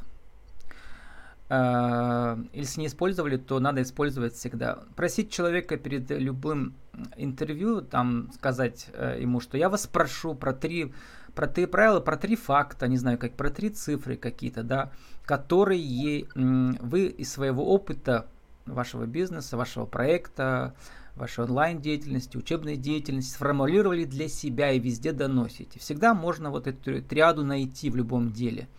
если 1.49 2.81
не 2.81 2.87
использовали, 2.87 3.37
то 3.37 3.61
надо 3.61 3.81
использовать 3.81 4.33
всегда. 4.33 4.79
Просить 4.97 5.31
человека 5.31 5.77
перед 5.77 6.11
любым 6.11 6.73
интервью, 7.15 7.79
там 7.79 8.29
сказать 8.33 8.89
ему, 9.17 9.39
что 9.39 9.57
я 9.57 9.69
вас 9.69 9.83
спрошу 9.83 10.35
про 10.35 10.51
три, 10.51 10.93
про 11.35 11.47
три 11.47 11.65
правила, 11.65 12.01
про 12.01 12.17
три 12.17 12.35
факта, 12.35 12.89
не 12.89 12.97
знаю, 12.97 13.17
как 13.17 13.31
про 13.31 13.49
три 13.49 13.69
цифры 13.69 14.17
какие-то, 14.17 14.61
да, 14.63 14.91
которые 15.23 16.25
вы 16.35 17.05
из 17.05 17.31
своего 17.31 17.65
опыта 17.73 18.25
вашего 18.65 19.05
бизнеса, 19.05 19.55
вашего 19.55 19.85
проекта, 19.85 20.73
вашей 21.17 21.43
онлайн-деятельности, 21.43 22.37
учебной 22.37 22.77
деятельности 22.77 23.33
сформулировали 23.33 24.05
для 24.05 24.27
себя 24.27 24.71
и 24.71 24.79
везде 24.79 25.11
доносите. 25.11 25.79
Всегда 25.79 26.13
можно 26.13 26.51
вот 26.51 26.67
эту 26.67 27.01
триаду 27.01 27.43
найти 27.43 27.89
в 27.89 27.95
любом 27.95 28.31
деле– 28.31 28.67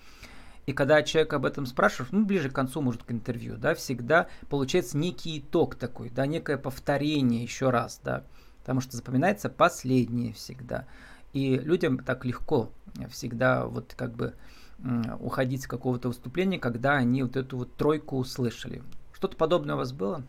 и 0.68 0.74
когда 0.74 1.02
человек 1.02 1.32
об 1.32 1.46
этом 1.46 1.64
спрашивает, 1.64 2.12
ну, 2.12 2.26
ближе 2.26 2.50
к 2.50 2.52
концу, 2.52 2.82
может, 2.82 3.02
к 3.02 3.10
интервью, 3.10 3.56
да, 3.56 3.74
всегда 3.74 4.28
получается 4.50 4.98
некий 4.98 5.38
итог 5.38 5.76
такой, 5.76 6.10
да, 6.10 6.26
некое 6.26 6.58
повторение 6.58 7.42
еще 7.42 7.70
раз, 7.70 8.02
да, 8.04 8.22
потому 8.60 8.82
что 8.82 8.94
запоминается 8.94 9.48
последнее 9.48 10.34
всегда. 10.34 10.84
И 11.32 11.56
людям 11.56 11.96
так 11.96 12.26
легко 12.26 12.70
всегда 13.08 13.64
вот 13.64 13.94
как 13.96 14.12
бы 14.12 14.34
уходить 15.20 15.62
с 15.62 15.66
какого-то 15.66 16.08
выступления, 16.08 16.58
когда 16.58 16.96
они 16.96 17.22
вот 17.22 17.38
эту 17.38 17.56
вот 17.56 17.74
тройку 17.74 18.18
услышали. 18.18 18.82
Что-то 19.14 19.38
подобное 19.38 19.74
у 19.74 19.78
вас 19.78 19.94
было? 19.94 20.22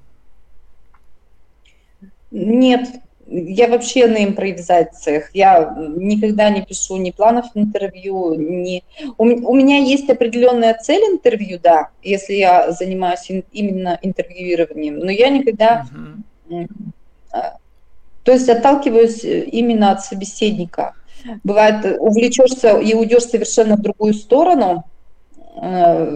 Нет, 2.32 2.88
я 3.28 3.68
вообще 3.68 4.08
на 4.08 4.24
импровизациях. 4.24 5.30
Я 5.34 5.76
никогда 5.96 6.50
не 6.50 6.62
пишу 6.64 6.98
ни 6.98 7.12
планов 7.12 7.46
интервью, 7.54 8.34
ни... 8.36 8.84
У, 9.18 9.24
у 9.24 9.56
меня 9.56 9.78
есть 9.78 10.10
определенная 10.10 10.74
цель 10.76 11.02
интервью, 11.04 11.60
да, 11.62 11.90
если 12.04 12.34
я 12.34 12.72
занимаюсь 12.72 13.30
ин, 13.30 13.44
именно 13.52 14.00
интервьюированием, 14.02 15.00
но 15.00 15.12
я 15.12 15.30
никогда... 15.30 15.86
Uh-huh. 16.50 16.74
То 18.24 18.32
есть 18.34 18.50
отталкиваюсь 18.50 19.24
именно 19.24 19.92
от 19.92 20.04
собеседника. 20.04 20.94
Бывает, 21.44 21.98
увлечешься 22.00 22.78
и 22.78 22.94
уйдешь 22.94 23.26
совершенно 23.26 23.76
в 23.76 23.82
другую 23.82 24.14
сторону, 24.14 24.86
Э, 24.99 24.99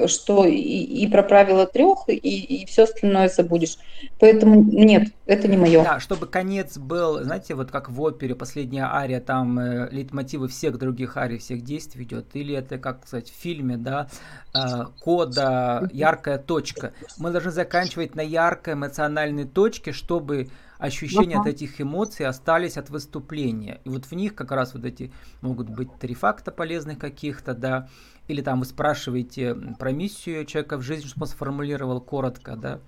что 0.08 0.46
и, 0.46 0.56
и 0.56 1.08
про 1.08 1.24
правила 1.24 1.66
трех, 1.66 2.08
и, 2.08 2.14
и 2.14 2.66
все 2.66 2.84
остальное 2.84 3.30
забудешь. 3.30 3.78
Поэтому 4.20 4.64
нет, 4.64 5.10
это 5.26 5.48
не 5.48 5.58
мое. 5.58 5.84
Да, 5.84 6.00
чтобы 6.00 6.28
конец 6.28 6.78
был, 6.78 7.24
знаете, 7.24 7.56
вот 7.56 7.72
как 7.72 7.90
в 7.90 8.02
опере 8.02 8.36
последняя 8.36 8.86
ария, 8.86 9.20
там 9.20 9.60
э, 9.60 9.90
лейтмотивы 9.92 10.48
всех 10.48 10.78
других 10.78 11.18
арий, 11.18 11.40
всех 11.40 11.62
действий 11.62 12.04
идет, 12.04 12.28
или 12.34 12.56
это, 12.56 12.78
как 12.78 13.08
сказать, 13.08 13.30
в 13.30 13.34
фильме, 13.34 13.78
да, 13.78 14.08
э, 14.54 14.86
кода, 15.02 15.90
яркая 15.92 16.38
точка. 16.38 16.94
Мы 17.18 17.32
должны 17.32 17.52
заканчивать 17.52 18.16
на 18.16 18.22
яркой 18.22 18.76
эмоциональной 18.76 19.46
точке, 19.46 19.92
чтобы 19.94 20.50
ощущения 20.78 21.38
uh-huh. 21.38 21.42
от 21.42 21.48
этих 21.48 21.80
эмоций 21.80 22.26
остались 22.26 22.78
от 22.78 22.90
выступления. 22.90 23.80
И 23.86 23.90
вот 23.90 24.06
в 24.06 24.12
них 24.12 24.36
как 24.36 24.52
раз 24.52 24.74
вот 24.74 24.84
эти 24.84 25.14
могут 25.42 25.70
быть 25.70 25.90
три 25.98 26.14
факта 26.14 26.52
полезных 26.52 27.00
каких-то, 27.00 27.54
да, 27.54 27.88
или 28.28 28.42
там 28.42 28.60
вы 28.60 28.66
спрашиваете 28.66 29.56
про 29.78 29.92
миссию 29.92 30.46
человека 30.46 30.78
в 30.78 30.82
жизни, 30.82 31.08
чтобы 31.08 31.24
он 31.24 31.30
сформулировал 31.30 32.00
коротко, 32.02 32.56
да, 32.56 32.80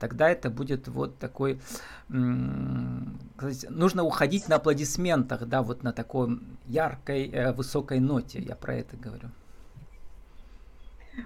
тогда 0.00 0.30
это 0.30 0.50
будет 0.50 0.88
вот 0.88 1.18
такой, 1.18 1.60
нужно 2.08 4.02
уходить 4.02 4.48
на 4.48 4.56
аплодисментах, 4.56 5.46
да, 5.46 5.62
вот 5.62 5.82
на 5.82 5.92
такой 5.92 6.40
яркой, 6.66 7.30
э, 7.30 7.52
высокой 7.52 8.00
ноте, 8.00 8.40
я 8.40 8.56
про 8.56 8.74
это 8.76 8.96
говорю. 8.96 9.30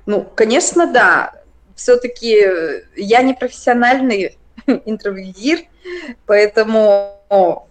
Ну, 0.07 0.25
конечно, 0.35 0.93
да. 0.93 1.33
Все-таки 1.75 2.37
я 2.97 3.23
не 3.23 3.35
профессиональный 3.35 4.37
интервьюер, 4.67 5.61
поэтому, 6.27 7.69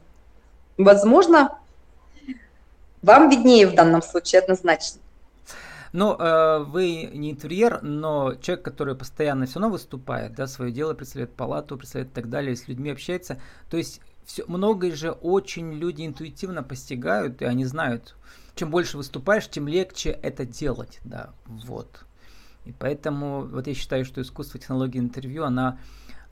возможно, 0.77 1.57
вам 3.01 3.29
виднее 3.29 3.67
в 3.67 3.75
данном 3.75 4.01
случае 4.01 4.41
однозначно. 4.41 5.02
Ну, 5.93 6.17
э, 6.17 6.63
вы 6.63 7.09
не 7.13 7.29
интерьер, 7.31 7.81
но 7.83 8.33
человек, 8.41 8.65
который 8.65 8.95
постоянно 8.95 9.45
все 9.45 9.59
равно 9.59 9.73
выступает, 9.73 10.33
да, 10.33 10.47
свое 10.47 10.71
дело 10.71 10.95
представляет, 10.95 11.35
палату 11.35 11.77
представляет 11.77 12.11
и 12.11 12.15
так 12.15 12.29
далее, 12.29 12.55
с 12.55 12.67
людьми 12.67 12.89
общается. 12.89 13.39
То 13.69 13.77
есть 13.77 14.01
все, 14.25 14.43
многое 14.47 14.95
же 14.95 15.11
очень 15.11 15.73
люди 15.73 16.05
интуитивно 16.05 16.63
постигают, 16.63 17.43
и 17.43 17.45
они 17.45 17.65
знают, 17.65 18.15
чем 18.55 18.71
больше 18.71 18.97
выступаешь, 18.97 19.47
тем 19.47 19.67
легче 19.67 20.09
это 20.09 20.45
делать, 20.45 20.99
да, 21.03 21.29
вот. 21.45 22.05
И 22.65 22.71
поэтому 22.71 23.45
вот 23.45 23.67
я 23.67 23.75
считаю, 23.75 24.03
что 24.03 24.21
искусство 24.21 24.59
технологии 24.59 24.97
интервью, 24.97 25.43
она 25.43 25.77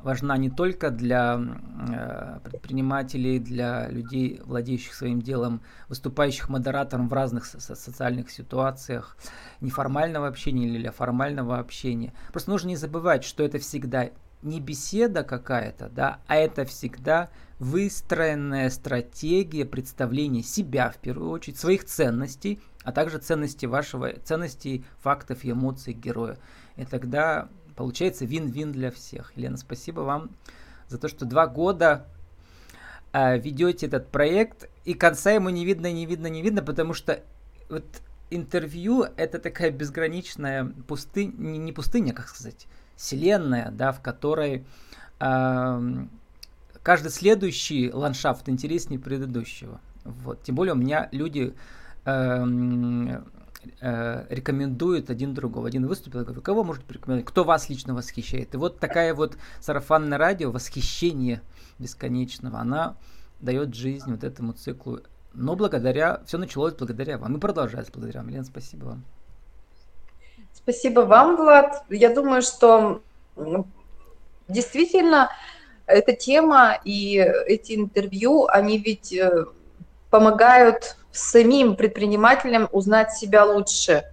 важна 0.04 0.38
не 0.38 0.50
только 0.50 0.90
для 0.90 1.40
э, 1.40 2.40
предпринимателей, 2.44 3.40
для 3.40 3.90
людей, 3.90 4.42
владеющих 4.46 4.94
своим 4.94 5.22
делом, 5.22 5.62
выступающих 5.88 6.50
модератором 6.50 7.10
в 7.10 7.14
разных 7.14 7.46
со- 7.46 7.76
социальных 7.76 8.32
ситуациях, 8.32 9.18
неформального 9.62 10.28
общения 10.28 10.68
или 10.68 10.90
формального 10.90 11.60
общения. 11.60 12.14
Просто 12.32 12.50
нужно 12.50 12.70
не 12.70 12.76
забывать, 12.76 13.24
что 13.24 13.44
это 13.44 13.60
всегда 13.60 14.10
не 14.42 14.60
беседа 14.60 15.24
какая-то, 15.24 15.90
да, 15.90 16.20
а 16.28 16.36
это 16.36 16.66
всегда 16.66 17.30
выстроенная 17.60 18.72
стратегия 18.72 19.66
представления 19.66 20.42
себя 20.42 20.90
в 20.90 20.98
первую 20.98 21.30
очередь, 21.30 21.60
своих 21.60 21.86
ценностей, 21.86 22.60
а 22.84 22.92
также 22.92 23.20
ценностей 23.20 23.68
вашего, 23.68 24.12
ценностей, 24.24 24.84
фактов 25.00 25.44
и 25.44 25.52
эмоций 25.52 25.94
героя. 25.94 26.38
И 26.76 26.86
тогда 26.86 27.50
Получается 27.82 28.26
вин-вин 28.26 28.72
для 28.72 28.92
всех. 28.92 29.36
Елена, 29.36 29.58
спасибо 29.58 30.02
вам 30.02 30.30
за 30.88 31.00
то, 31.00 31.08
что 31.08 31.26
два 31.26 31.48
года 31.48 32.06
э, 33.12 33.40
ведете 33.40 33.88
этот 33.88 34.10
проект, 34.10 34.70
и 34.86 34.94
конца 34.94 35.32
ему 35.32 35.50
не 35.50 35.66
видно, 35.66 35.92
не 35.92 36.06
видно, 36.06 36.28
не 36.28 36.44
видно, 36.44 36.62
потому 36.62 36.94
что 36.94 37.24
вот 37.70 37.84
интервью 38.30 39.06
это 39.18 39.40
такая 39.40 39.72
безграничная 39.72 40.66
пустыня, 40.88 41.32
не, 41.36 41.74
пустыня, 41.74 42.14
как 42.14 42.28
сказать, 42.28 42.68
вселенная, 42.98 43.72
да, 43.72 43.94
в 43.94 44.00
которой 44.00 44.64
э, 45.20 46.06
каждый 46.84 47.10
следующий 47.10 47.92
ландшафт 47.92 48.48
интереснее 48.48 49.00
предыдущего. 49.00 49.82
Вот. 50.04 50.44
Тем 50.44 50.54
более 50.54 50.76
у 50.76 50.78
меня 50.78 51.10
люди 51.12 51.56
э, 52.06 53.22
э, 53.80 54.26
рекомендуют 54.30 55.10
один 55.10 55.34
другого. 55.34 55.68
Один 55.68 55.88
выступил, 55.88 56.24
говорю, 56.24 56.42
кого 56.42 56.64
может 56.64 56.84
порекомендовать? 56.84 57.26
Кто 57.26 57.44
вас 57.44 57.70
лично 57.70 57.94
восхищает? 57.94 58.54
И 58.54 58.58
вот 58.58 58.80
такая 58.80 59.14
вот 59.14 59.38
сарафанное 59.60 60.18
радио, 60.18 60.52
восхищение 60.52 61.42
бесконечного, 61.80 62.60
она 62.60 62.96
дает 63.40 63.74
жизнь 63.76 64.12
вот 64.12 64.24
этому 64.24 64.54
циклу. 64.54 65.00
Но 65.34 65.56
благодаря, 65.56 66.22
все 66.26 66.38
началось 66.38 66.74
благодаря 66.74 67.18
вам 67.18 67.38
и 67.38 67.40
продолжается 67.40 67.92
благодаря 67.92 68.22
вам. 68.22 68.30
Лена, 68.30 68.44
спасибо 68.44 68.86
вам. 68.86 69.04
Спасибо 70.54 71.02
вам, 71.02 71.38
Влад. 71.38 71.84
Я 71.90 72.14
думаю, 72.14 72.42
что 72.42 73.02
действительно 74.48 75.30
эта 75.86 76.14
тема 76.14 76.80
и 76.84 77.16
эти 77.48 77.76
интервью, 77.76 78.48
они 78.48 78.78
ведь 78.78 79.14
э, 79.14 79.46
помогают 80.10 80.98
самим 81.12 81.76
предпринимателям 81.76 82.70
узнать 82.72 83.14
себя 83.14 83.46
лучше. 83.46 84.04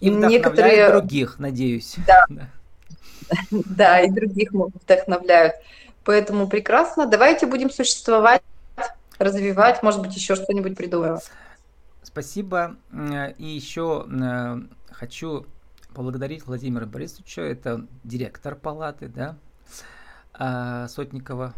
И 0.00 0.10
некоторые 0.10 0.90
других, 0.90 1.38
надеюсь. 1.38 1.96
Да. 2.06 2.26
да. 3.50 4.00
И 4.00 4.10
других 4.10 4.50
вдохновляют. 4.52 5.54
Поэтому 6.04 6.48
прекрасно. 6.48 7.06
Давайте 7.06 7.46
будем 7.46 7.70
существовать, 7.70 8.42
развивать, 9.18 9.82
может 9.82 10.00
быть, 10.00 10.14
еще 10.14 10.34
что-нибудь 10.34 10.76
придумаем. 10.76 11.18
Спасибо. 12.02 12.76
И 13.38 13.44
еще 13.44 14.06
хочу 14.90 15.46
поблагодарить 15.94 16.46
Владимира 16.46 16.86
Борисовича, 16.86 17.42
это 17.42 17.86
директор 18.04 18.54
палаты, 18.54 19.08
да, 19.08 19.36
а, 20.32 20.88
Сотникова. 20.88 21.54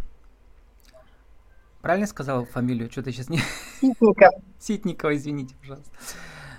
Правильно 1.83 2.07
сказал 2.07 2.45
фамилию? 2.45 2.91
Что-то 2.91 3.13
сейчас 3.13 3.29
не... 3.29 3.41
Ситникова. 3.81 4.31
Ситникова, 4.61 5.17
извините, 5.17 5.57
пожалуйста. 5.61 5.91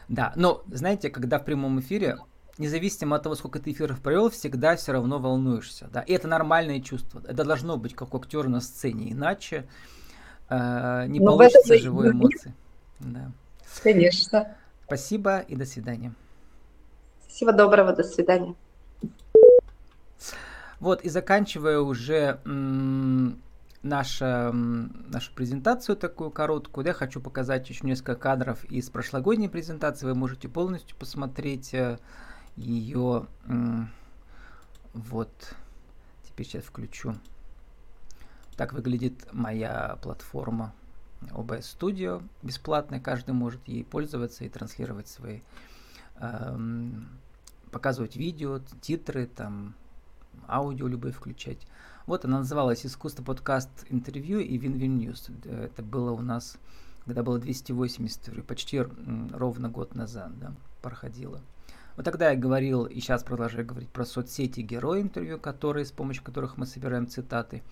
Да, 0.10 0.34
но 0.36 0.64
знаете, 0.68 1.10
когда 1.10 1.40
в 1.40 1.46
прямом 1.46 1.80
эфире, 1.80 2.18
независимо 2.58 3.16
от 3.16 3.24
того, 3.24 3.36
сколько 3.36 3.60
ты 3.60 3.72
эфиров 3.72 4.02
провел, 4.02 4.30
всегда 4.30 4.76
все 4.76 4.92
равно 4.92 5.20
волнуешься. 5.20 5.88
Да? 5.94 6.02
И 6.02 6.12
это 6.12 6.28
нормальное 6.28 6.82
чувство. 6.82 7.22
Это 7.26 7.46
должно 7.46 7.78
быть 7.78 7.96
как 7.96 8.14
у 8.14 8.18
актера 8.18 8.50
на 8.50 8.60
сцене, 8.60 9.14
иначе 9.14 9.66
э, 10.50 11.06
не 11.08 11.22
но 11.22 11.32
получится 11.38 11.78
живой 11.78 12.12
эмоции. 12.12 12.54
Да. 13.00 13.32
Конечно. 13.82 14.58
Спасибо 14.86 15.40
и 15.40 15.56
до 15.56 15.66
свидания. 15.66 16.14
Всего 17.30 17.54
доброго, 17.54 17.94
до 17.94 18.04
свидания. 18.04 18.56
Вот, 20.82 21.02
и 21.02 21.10
заканчивая 21.10 21.80
уже 21.80 22.42
наша, 23.84 24.52
нашу 24.52 25.34
презентацию 25.34 25.96
такую 25.96 26.32
короткую, 26.32 26.88
я 26.88 26.94
хочу 26.94 27.22
показать 27.22 27.70
еще 27.70 27.86
несколько 27.86 28.16
кадров 28.16 28.64
из 28.66 28.90
прошлогодней 28.90 29.50
презентации. 29.50 30.06
Вы 30.06 30.16
можете 30.16 30.50
полностью 30.50 30.98
посмотреть 30.98 31.74
э, 31.74 32.00
ее. 32.56 33.28
Вот, 34.94 35.56
теперь 36.24 36.46
сейчас 36.46 36.64
включу. 36.64 37.16
Так 38.56 38.74
выглядит 38.74 39.28
моя 39.34 39.98
платформа 40.02 40.74
OBS 41.32 41.78
Studio 41.78 42.24
бесплатная, 42.42 43.00
каждый 43.00 43.32
может 43.32 43.68
ей 43.68 43.84
пользоваться 43.84 44.46
и 44.46 44.50
транслировать 44.50 45.08
свои 45.08 45.40
эм, 46.18 47.10
показывать 47.72 48.16
видео, 48.16 48.60
титры, 48.82 49.26
там, 49.26 49.74
аудио 50.48 50.88
любые 50.88 51.14
включать. 51.14 51.68
Вот 52.06 52.26
она 52.26 52.40
называлась 52.40 52.86
«Искусство 52.86 53.24
подкаст 53.24 53.70
интервью» 53.90 54.40
и 54.40 54.58
«Win-Win 54.58 54.98
News». 54.98 55.30
Это 55.46 55.82
было 55.82 56.12
у 56.12 56.22
нас, 56.22 56.58
когда 57.06 57.24
было 57.24 57.40
280, 57.40 58.46
почти 58.46 58.82
ровно 59.32 59.70
год 59.70 59.96
назад, 59.96 60.38
да, 60.38 60.54
проходило. 60.82 61.42
Вот 61.96 62.06
тогда 62.06 62.32
я 62.32 62.36
говорил, 62.36 62.86
и 62.86 63.00
сейчас 63.00 63.24
продолжаю 63.24 63.66
говорить 63.66 63.90
про 63.90 64.04
соцсети 64.04 64.62
герои 64.62 65.02
интервью, 65.02 65.40
которые, 65.40 65.86
с 65.86 65.92
помощью 65.92 66.24
которых 66.24 66.58
мы 66.58 66.66
собираем 66.66 67.08
цитаты. 67.08 67.64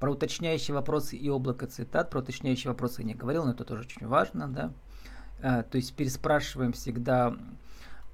Про 0.00 0.12
уточняющие 0.12 0.74
вопросы 0.74 1.16
и 1.16 1.28
облако 1.28 1.66
цитат. 1.66 2.10
Про 2.10 2.20
уточняющие 2.20 2.70
вопросы 2.70 3.02
я 3.02 3.08
не 3.08 3.14
говорил, 3.14 3.44
но 3.44 3.52
это 3.52 3.64
тоже 3.64 3.82
очень 3.82 4.06
важно, 4.06 4.48
да. 4.48 4.72
А, 5.42 5.62
то 5.62 5.76
есть 5.76 5.94
переспрашиваем 5.94 6.72
всегда 6.72 7.36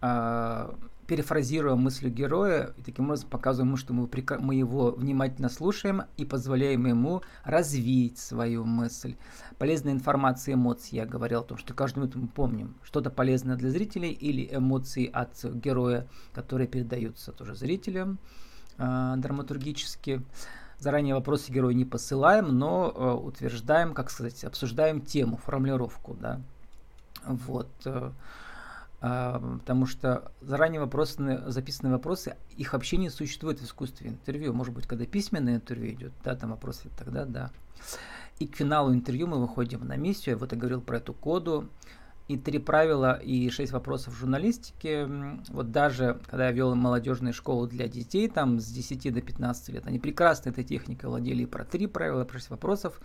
а, 0.00 0.74
перефразируем 1.07 1.79
мысль 1.79 2.09
героя 2.09 2.73
и 2.77 2.83
таким 2.83 3.07
образом 3.07 3.29
показываем 3.29 3.69
ему, 3.69 3.77
что 3.77 3.93
мы, 3.93 4.09
мы 4.40 4.55
его 4.55 4.90
внимательно 4.93 5.49
слушаем 5.49 6.03
и 6.17 6.25
позволяем 6.25 6.87
ему 6.87 7.23
развить 7.45 8.19
свою 8.19 8.64
мысль. 8.64 9.17
Полезная 9.59 9.93
информация, 9.93 10.55
эмоции. 10.55 10.97
Я 10.97 11.07
говорил 11.07 11.40
о 11.40 11.45
том, 11.45 11.59
что 11.59 11.75
каждую 11.75 12.05
минуту 12.05 12.19
мы 12.19 12.29
помним 12.29 12.75
что-то 12.83 13.11
полезное 13.11 13.57
для 13.57 13.71
зрителей 13.71 14.12
или 14.12 14.49
эмоции 14.55 15.11
от 15.12 15.45
героя, 15.45 16.07
которые 16.33 16.67
передаются 16.67 17.33
тоже 17.33 17.55
зрителям 17.55 18.19
э, 18.79 19.14
драматургически. 19.19 20.23
Заранее 20.79 21.14
вопросы 21.14 21.53
героя 21.53 21.75
не 21.75 21.85
посылаем, 21.85 22.59
но 22.59 22.93
э, 22.95 23.12
утверждаем, 23.12 23.95
как 23.95 24.11
сказать, 24.11 24.45
обсуждаем 24.45 25.01
тему, 25.01 25.37
формулировку, 25.37 26.14
да. 26.14 26.40
Вот. 27.27 27.69
А, 29.07 29.38
потому 29.59 29.85
что 29.85 30.33
заранее 30.40 30.81
вопросы, 30.81 31.43
записанные 31.49 31.93
вопросы, 31.93 32.37
их 32.57 32.73
вообще 32.73 32.97
не 32.97 33.11
существует 33.11 33.61
в 33.61 33.64
искусстве 33.64 34.09
интервью. 34.09 34.55
Может 34.55 34.73
быть, 34.73 34.87
когда 34.87 35.05
письменное 35.05 35.57
интервью 35.57 35.93
идет, 35.93 36.12
да, 36.25 36.35
там 36.35 36.53
вопросы, 36.53 36.88
тогда 36.97 37.27
да. 37.27 37.51
И 38.38 38.47
к 38.47 38.57
финалу 38.57 38.95
интервью 38.95 39.27
мы 39.27 39.43
выходим 39.43 39.87
на 39.87 39.97
миссию. 39.97 40.38
Вот 40.38 40.53
я 40.53 40.59
говорил 40.59 40.81
про 40.81 40.97
эту 40.97 41.12
коду. 41.12 41.69
И 42.29 42.38
три 42.38 42.59
правила 42.59 43.17
и 43.17 43.51
шесть 43.51 43.73
вопросов 43.73 44.14
в 44.14 44.17
журналистике. 44.17 45.07
Вот 45.49 45.71
даже 45.71 46.19
когда 46.31 46.47
я 46.47 46.53
вел 46.53 46.75
молодежные 46.75 47.35
школы 47.35 47.69
для 47.69 47.88
детей, 47.88 48.31
там 48.31 48.59
с 48.59 48.64
10 48.69 49.12
до 49.12 49.21
15 49.21 49.69
лет, 49.69 49.87
они 49.87 49.99
прекрасно 49.99 50.49
этой 50.49 50.64
техникой 50.64 51.11
владели 51.11 51.43
и 51.43 51.47
про 51.47 51.67
три 51.67 51.87
правила, 51.87 52.25
про 52.25 52.38
шесть 52.38 52.49
вопросов. 52.49 52.99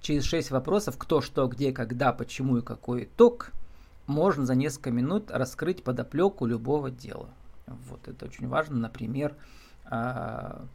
Через 0.00 0.22
шесть 0.22 0.52
вопросов, 0.52 0.96
кто, 0.96 1.20
что, 1.20 1.48
где, 1.48 1.72
когда, 1.72 2.12
почему 2.12 2.58
и 2.58 2.62
какой 2.62 3.06
итог– 3.06 3.50
можно 4.06 4.46
за 4.46 4.54
несколько 4.54 4.90
минут 4.90 5.30
раскрыть 5.30 5.82
подоплеку 5.82 6.46
любого 6.46 6.90
дела. 6.90 7.30
Вот 7.66 8.06
это 8.08 8.26
очень 8.26 8.48
важно. 8.48 8.76
Например, 8.76 9.36
а, 9.84 10.66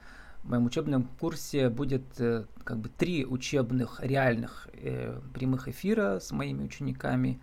в 0.44 0.50
моем 0.50 0.66
учебном 0.66 1.04
курсе 1.20 1.70
будет 1.70 2.20
э, 2.20 2.46
как 2.64 2.80
бы 2.80 2.90
три 2.90 3.26
учебных 3.26 4.00
реальных 4.02 4.68
э, 4.74 5.20
прямых 5.34 5.68
эфира 5.68 6.20
с 6.20 6.32
моими 6.32 6.64
учениками. 6.64 7.40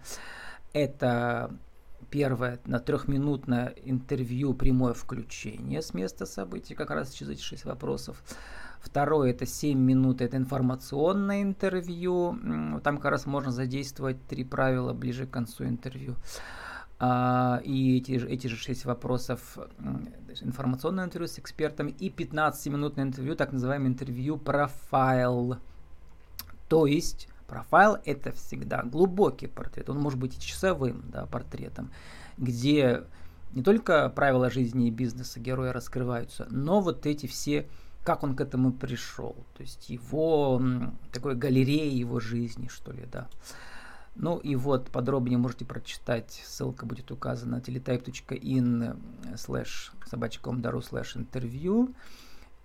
Это 0.73 1.57
первое 2.11 2.59
на 2.65 2.81
трехминутное 2.81 3.75
интервью 3.85 4.55
прямое 4.55 4.95
включение 4.95 5.81
с 5.81 5.95
места 5.95 6.27
событий, 6.27 6.75
как 6.75 6.91
раз 6.91 7.13
через 7.13 7.33
эти 7.33 7.43
шесть 7.43 7.65
вопросов. 7.65 8.23
Второе 8.81 9.31
это 9.31 9.47
7 9.47 9.79
минут, 9.79 10.21
это 10.21 10.37
информационное 10.37 11.43
интервью. 11.43 12.39
Там 12.83 12.99
как 12.99 13.11
раз 13.11 13.27
можно 13.27 13.51
задействовать 13.51 14.25
три 14.27 14.45
правила 14.45 14.93
ближе 14.93 15.27
к 15.27 15.31
концу 15.31 15.65
интервью. 15.65 16.15
А, 17.01 17.61
и 17.65 17.99
эти, 17.99 18.13
эти 18.13 18.49
же 18.49 18.57
6 18.57 18.85
вопросов 18.85 19.57
информационное 20.41 21.05
интервью 21.05 21.29
с 21.29 21.39
экспертом 21.39 21.89
и 21.89 22.09
15-минутное 22.11 23.05
интервью, 23.05 23.37
так 23.37 23.53
называемое 23.53 23.89
интервью 23.89 24.37
профайл. 24.37 25.59
То 26.69 26.87
есть 26.87 27.29
профайл 27.47 27.99
это 28.05 28.33
всегда 28.33 28.83
глубокий 28.83 29.47
портрет, 29.47 29.89
он 29.91 29.99
может 29.99 30.19
быть 30.19 30.37
и 30.37 30.41
часовым 30.41 31.05
да, 31.11 31.27
портретом, 31.27 31.91
где 32.37 33.05
не 33.53 33.63
только 33.63 34.09
правила 34.11 34.51
жизни 34.51 34.89
и 34.89 34.91
бизнеса 34.91 35.41
героя 35.41 35.73
раскрываются, 35.73 36.47
но 36.51 36.81
вот 36.81 37.07
эти 37.07 37.27
все 37.27 37.69
как 38.05 38.23
он 38.23 38.35
к 38.35 38.41
этому 38.41 38.73
пришел, 38.73 39.37
то 39.55 39.63
есть 39.63 39.91
его 39.91 40.63
такой 41.13 41.35
галерея 41.35 41.93
его 41.93 42.21
жизни, 42.21 42.69
что 42.69 42.93
ли, 42.93 43.07
да. 43.11 43.29
Ну 44.21 44.39
и 44.39 44.57
вот 44.57 44.91
подробнее 44.91 45.39
можете 45.39 45.65
прочитать, 45.65 46.43
ссылка 46.45 46.87
будет 46.87 47.11
указана 47.13 47.63
teletype.in 47.65 48.99
slash 49.35 49.93
собачком.дару 50.07 50.81
slash 50.81 51.17
интервью. 51.17 51.95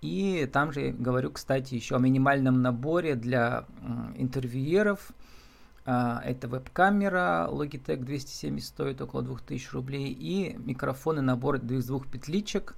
И 0.00 0.50
там 0.52 0.72
же 0.72 0.90
говорю, 0.90 1.30
кстати, 1.30 1.74
еще 1.74 1.96
о 1.96 1.98
минимальном 2.00 2.60
наборе 2.60 3.14
для 3.14 3.66
интервьюеров. 4.16 5.12
А, 5.86 6.20
это 6.24 6.48
веб-камера 6.48 7.48
Logitech 7.50 7.98
270 7.98 8.66
стоит 8.66 9.00
около 9.00 9.22
2000 9.22 9.70
рублей 9.72 10.12
и 10.12 10.56
микрофоны 10.58 11.20
набор 11.20 11.56
из 11.56 11.86
двух 11.86 12.06
петличек 12.06 12.74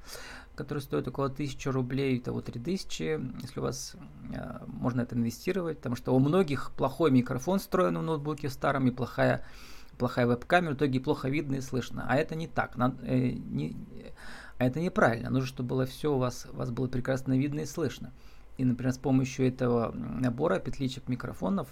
который 0.56 0.78
стоит 0.78 1.06
около 1.06 1.26
1000 1.26 1.70
рублей, 1.70 2.18
того 2.18 2.40
3000, 2.40 3.20
если 3.42 3.60
у 3.60 3.62
вас 3.62 3.94
э, 4.34 4.58
можно 4.66 5.02
это 5.02 5.14
инвестировать, 5.14 5.76
потому 5.76 5.96
что 5.96 6.14
у 6.14 6.18
многих 6.18 6.72
плохой 6.72 7.10
микрофон 7.10 7.58
встроен 7.58 7.98
в 7.98 8.02
ноутбуке 8.02 8.48
старом 8.48 8.88
и 8.88 8.90
плохая, 8.90 9.44
плохая 9.98 10.26
веб-камера, 10.26 10.72
в 10.72 10.76
итоге 10.76 10.98
плохо 10.98 11.28
видно 11.28 11.56
и 11.56 11.60
слышно. 11.60 12.06
А 12.08 12.16
это 12.16 12.34
не 12.34 12.48
так, 12.48 12.76
надо, 12.76 12.96
э, 13.06 13.30
не, 13.30 13.76
а 14.58 14.64
это 14.64 14.80
неправильно. 14.80 15.28
Нужно, 15.28 15.46
чтобы 15.46 15.68
было 15.68 15.86
все 15.86 16.14
у 16.14 16.18
вас, 16.18 16.46
у 16.50 16.56
вас 16.56 16.70
было 16.70 16.88
прекрасно 16.88 17.38
видно 17.38 17.60
и 17.60 17.66
слышно. 17.66 18.12
И, 18.56 18.64
например, 18.64 18.94
с 18.94 18.98
помощью 18.98 19.46
этого 19.46 19.92
набора 19.92 20.58
петличек 20.58 21.08
микрофонов 21.08 21.68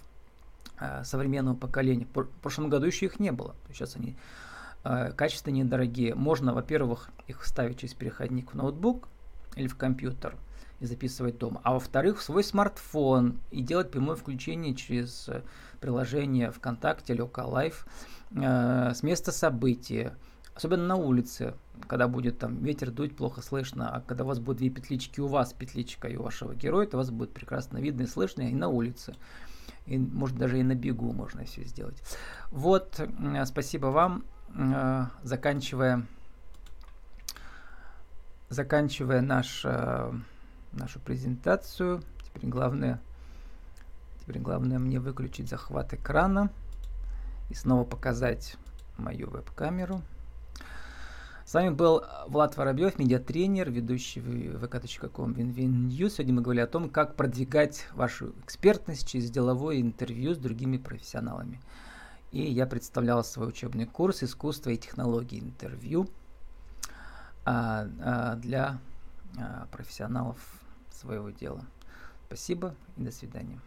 э, 0.79 1.03
современного 1.05 1.57
поколения, 1.57 2.07
в 2.12 2.27
прошлом 2.42 2.68
году 2.68 2.85
еще 2.85 3.07
их 3.07 3.18
не 3.18 3.33
было, 3.33 3.57
сейчас 3.73 3.97
они 3.97 4.14
э, 4.85 5.12
качественные, 5.12 5.64
недорогие. 5.64 6.14
Можно, 6.14 6.55
во-первых, 6.55 7.11
их 7.27 7.42
вставить 7.42 7.79
через 7.79 7.94
переходник 7.94 8.53
в 8.53 8.55
ноутбук 8.55 9.09
или 9.57 9.66
в 9.66 9.77
компьютер 9.77 10.37
и 10.81 10.87
записывать 10.87 11.38
дома. 11.38 11.61
А 11.64 11.73
во-вторых, 11.73 12.18
в 12.18 12.23
свой 12.23 12.44
смартфон 12.44 13.40
и 13.51 13.62
делать 13.62 13.90
прямое 13.90 14.16
включение 14.16 14.75
через 14.75 15.29
э, 15.29 15.42
приложение 15.81 16.51
ВКонтакте 16.51 17.14
или 17.14 17.25
Live 17.25 17.87
э, 18.33 18.94
с 18.94 19.03
места 19.03 19.33
события. 19.33 20.16
Особенно 20.55 20.87
на 20.87 20.97
улице, 20.97 21.55
когда 21.88 22.07
будет 22.07 22.38
там 22.38 22.62
ветер 22.62 22.92
дуть, 22.92 23.16
плохо 23.16 23.42
слышно, 23.42 23.90
а 23.90 24.01
когда 24.01 24.23
у 24.23 24.29
вас 24.29 24.38
будет 24.38 24.59
две 24.59 24.70
петлички, 24.70 25.20
у 25.20 25.27
вас 25.27 25.53
петличка 25.53 26.07
и 26.07 26.16
у 26.16 26.23
вашего 26.23 26.55
героя, 26.55 26.87
то 26.87 26.97
вас 26.97 27.11
будет 27.11 27.33
прекрасно 27.33 27.79
видно 27.79 28.03
и 28.03 28.07
слышно 28.07 28.42
и 28.42 28.55
на 28.55 28.68
улице. 28.68 29.14
И, 29.87 29.99
может, 29.99 30.38
даже 30.38 30.61
и 30.61 30.62
на 30.62 30.75
бегу 30.75 31.12
можно 31.12 31.44
все 31.44 31.64
сделать. 31.64 32.01
Вот, 32.51 33.01
спасибо 33.44 33.87
вам. 33.87 34.25
Э, 34.57 35.07
заканчивая, 35.23 36.07
заканчивая 38.51 39.21
наш, 39.21 39.62
э, 39.64 40.12
нашу 40.73 41.01
презентацию, 41.01 42.03
теперь 42.25 42.49
главное, 42.49 43.01
теперь 44.21 44.38
главное 44.38 44.79
мне 44.79 45.01
выключить 45.01 45.49
захват 45.49 45.93
экрана 45.93 46.51
и 47.51 47.55
снова 47.55 47.85
показать 47.85 48.57
мою 48.97 49.29
веб-камеру. 49.29 50.03
С 51.45 51.53
вами 51.53 51.71
был 51.71 52.05
Влад 52.29 52.57
Воробьев, 52.57 52.99
медиатренер, 52.99 53.71
ведущий 53.71 54.21
vk.com 54.21 55.33
WinWin 55.33 56.09
Сегодня 56.09 56.33
мы 56.33 56.43
говорили 56.43 56.62
о 56.62 56.67
том, 56.69 56.88
как 56.88 57.17
продвигать 57.17 57.87
вашу 57.93 58.33
экспертность 58.45 59.07
через 59.07 59.31
деловое 59.31 59.81
интервью 59.81 60.35
с 60.35 60.38
другими 60.38 60.79
профессионалами. 60.79 61.61
И 62.35 62.51
я 62.51 62.66
представлял 62.66 63.23
свой 63.23 63.49
учебный 63.49 63.87
курс 63.87 64.25
«Искусство 64.25 64.70
и 64.70 64.77
технологии 64.77 65.38
интервью» 65.38 66.11
а, 67.44 67.87
а, 68.03 68.35
для 68.35 68.81
а, 69.38 69.68
профессионалов 69.70 70.37
своего 70.90 71.31
дела. 71.31 71.64
Спасибо 72.27 72.75
и 72.97 73.05
до 73.05 73.12
свидания. 73.12 73.61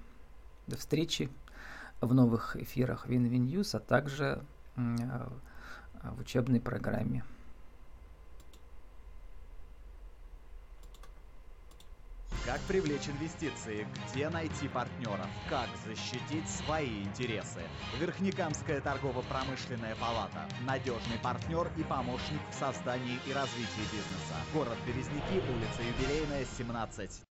До 0.67 0.75
встречи 0.75 1.30
в 2.01 2.13
новых 2.13 2.58
эфирах 2.58 3.08
WinWin 3.08 3.47
News, 3.47 3.73
а 3.73 3.80
также 3.80 4.43
в 4.75 6.19
учебной 6.19 6.60
программе. 6.60 7.23
Как 12.47 12.62
привлечь 12.62 13.10
инвестиции? 13.10 13.86
Где 14.10 14.29
найти 14.29 14.69
партнеров? 14.69 15.27
Как 15.49 15.67
защитить 15.86 16.49
свои 16.49 17.03
интересы? 17.03 17.60
Верхнекамская 17.99 18.79
торгово-промышленная 18.79 19.97
палата. 19.97 20.47
Надежный 20.65 21.17
партнер 21.21 21.69
и 21.75 21.83
помощник 21.83 22.39
в 22.49 22.53
создании 22.53 23.19
и 23.27 23.33
развитии 23.33 23.83
бизнеса. 23.91 24.36
Город 24.53 24.77
Березники, 24.88 25.43
улица 25.51 25.83
Юбилейная, 25.83 26.45
17. 26.57 27.21